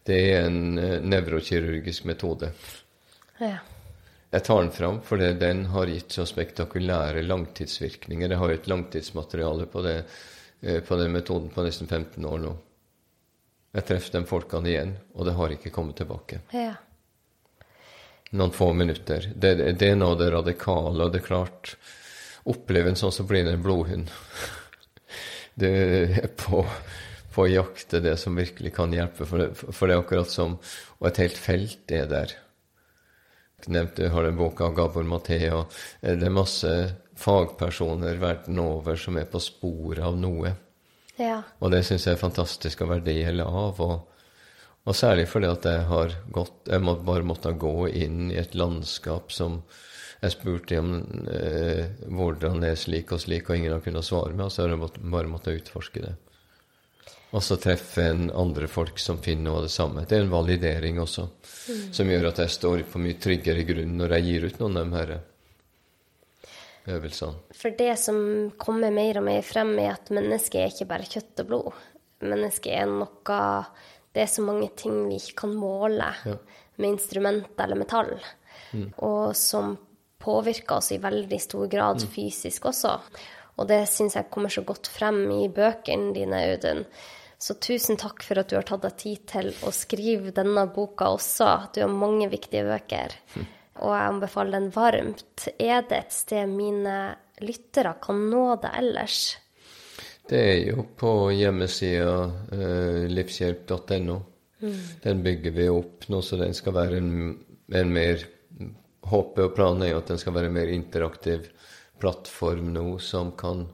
[0.06, 2.54] Det er en uh, nevrokirurgisk metode.
[3.42, 3.58] Ja.
[4.36, 8.34] Jeg tar den fram fordi den har gitt så spektakulære langtidsvirkninger.
[8.34, 9.94] Jeg har jo et langtidsmateriale på, det,
[10.60, 12.52] eh, på den metoden på nesten 15 år nå.
[13.78, 16.42] Jeg treffer de folkene igjen, og det har ikke kommet tilbake.
[16.52, 16.74] Ja.
[18.36, 19.32] Noen få minutter.
[19.32, 21.78] Det, det er noe av det radikale, og det er klart
[22.46, 24.12] Oppleve en sånn som blir det en blodhund.
[25.56, 26.60] Det er på,
[27.32, 30.58] på å jakte det som virkelig kan hjelpe, for det, for det er akkurat som
[31.00, 32.34] Og et helt felt er der
[33.72, 35.40] nevnte, har den boka av Gabor Maté,
[36.02, 36.72] det er masse
[37.16, 40.56] fagpersoner verden over som er på sporet av noe.
[41.22, 41.40] Ja.
[41.64, 43.80] Og det syns jeg er fantastisk å være del av.
[43.80, 43.96] Og,
[44.86, 48.56] og særlig fordi at jeg har gått Jeg må bare måtte gå inn i et
[48.58, 49.62] landskap som
[50.22, 50.94] jeg spurte om
[51.30, 54.48] eh, hvordan det er slik og slik, og ingen har kunnet svare meg.
[54.48, 56.16] Og så har jeg bare måttet utforske det.
[57.36, 60.06] Og så treffe en andre folk som finner noe av det samme.
[60.08, 61.88] Det er en validering også, mm.
[61.98, 64.86] som gjør at jeg står på mye tryggere grunn når jeg gir ut noen av
[64.86, 65.12] de her
[66.96, 67.42] øvelsene.
[67.60, 68.20] For det som
[68.62, 71.82] kommer mer og mer frem, er at mennesket er ikke bare kjøtt og blod.
[72.24, 73.42] Mennesket er noe
[74.16, 76.38] Det er så mange ting vi ikke kan måle ja.
[76.80, 78.14] med instrumenter eller metall,
[78.72, 78.94] mm.
[79.04, 79.76] og som
[80.24, 82.14] påvirker oss i veldig stor grad mm.
[82.16, 82.96] fysisk også.
[83.60, 86.86] Og det syns jeg kommer så godt frem i bøkene dine, Audun.
[87.38, 91.12] Så tusen takk for at du har tatt deg tid til å skrive denne boka
[91.16, 91.50] også.
[91.76, 93.16] Du har mange viktige bøker,
[93.82, 95.48] og jeg anbefaler den varmt.
[95.60, 96.96] Er det et sted mine
[97.44, 99.20] lyttere kan nå deg ellers?
[100.26, 102.16] Det er jo på hjemmesida
[102.56, 104.16] eh, livshjelp.no.
[104.64, 104.80] Mm.
[105.04, 107.36] Den bygger vi opp nå, så den skal være en,
[107.76, 108.24] en mer
[109.06, 111.44] Håpet og planen er jo at den skal være en mer interaktiv
[112.02, 113.68] plattform nå, som kan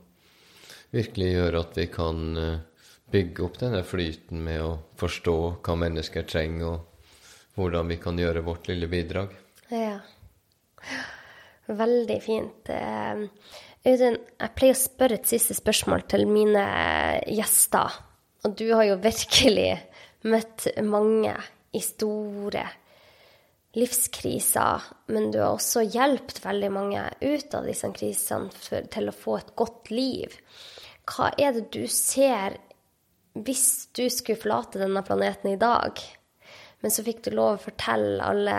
[0.92, 2.58] virkelig gjøre at vi kan uh,
[3.12, 8.46] bygge opp denne flyten med å forstå hva mennesker trenger, og hvordan vi kan gjøre
[8.46, 9.34] vårt lille bidrag.
[9.72, 10.00] Ja.
[11.72, 12.72] Veldig fint.
[12.72, 13.26] Eh,
[13.82, 16.66] Audun, jeg pleier å spørre et siste spørsmål til mine
[17.26, 17.96] gjester.
[18.46, 19.72] Og du har jo virkelig
[20.30, 21.34] møtt mange
[21.74, 22.66] i store
[23.78, 24.84] livskriser,
[25.14, 29.54] men du har også hjulpet veldig mange ut av disse krisene til å få et
[29.58, 30.36] godt liv.
[31.08, 32.60] Hva er det du ser
[33.34, 36.00] hvis du skulle forlate denne planeten i dag,
[36.82, 38.58] men så fikk du lov å fortelle alle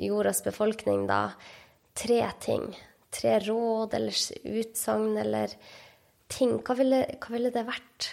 [0.00, 1.26] jordas befolkning da
[1.98, 2.70] tre ting,
[3.10, 4.14] tre råd eller
[4.62, 5.52] utsagn eller
[6.30, 8.10] ting, hva ville, hva ville det vært?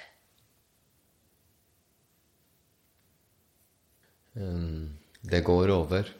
[4.35, 6.11] Um, det går over.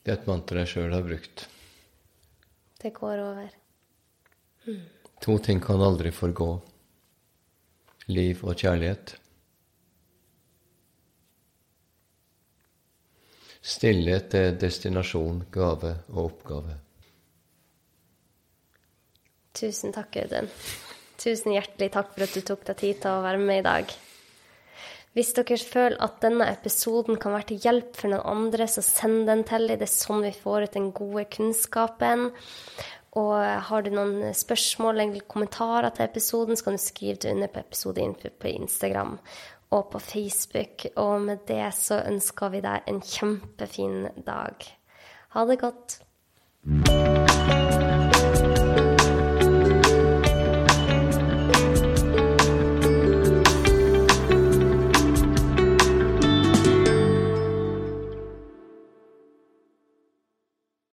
[0.00, 1.46] Det er et mantra jeg sjøl har brukt.
[2.80, 3.52] Det går over.
[4.66, 4.99] Mm.
[5.20, 6.50] To ting kan aldri forgå
[8.10, 9.16] liv og kjærlighet.
[13.60, 16.78] Stillhet er destinasjon, gave og oppgave.
[19.60, 20.48] Tusen takk, Audun.
[21.20, 23.92] Tusen hjertelig takk for at du tok deg tid til å være med i dag.
[25.10, 29.26] Hvis dere føler at denne episoden kan være til hjelp for noen andre, så send
[29.28, 29.80] den til dem.
[29.82, 32.28] Det er sånn vi får ut den gode kunnskapen.
[33.18, 37.50] Og har du noen spørsmål eller kommentarer til episoden, så kan du skrive det under
[37.50, 39.16] på episodeinfo på Instagram
[39.70, 40.86] og på Facebook.
[40.96, 44.70] Og med det så ønsker vi deg en kjempefin dag.
[45.34, 46.00] Ha det godt.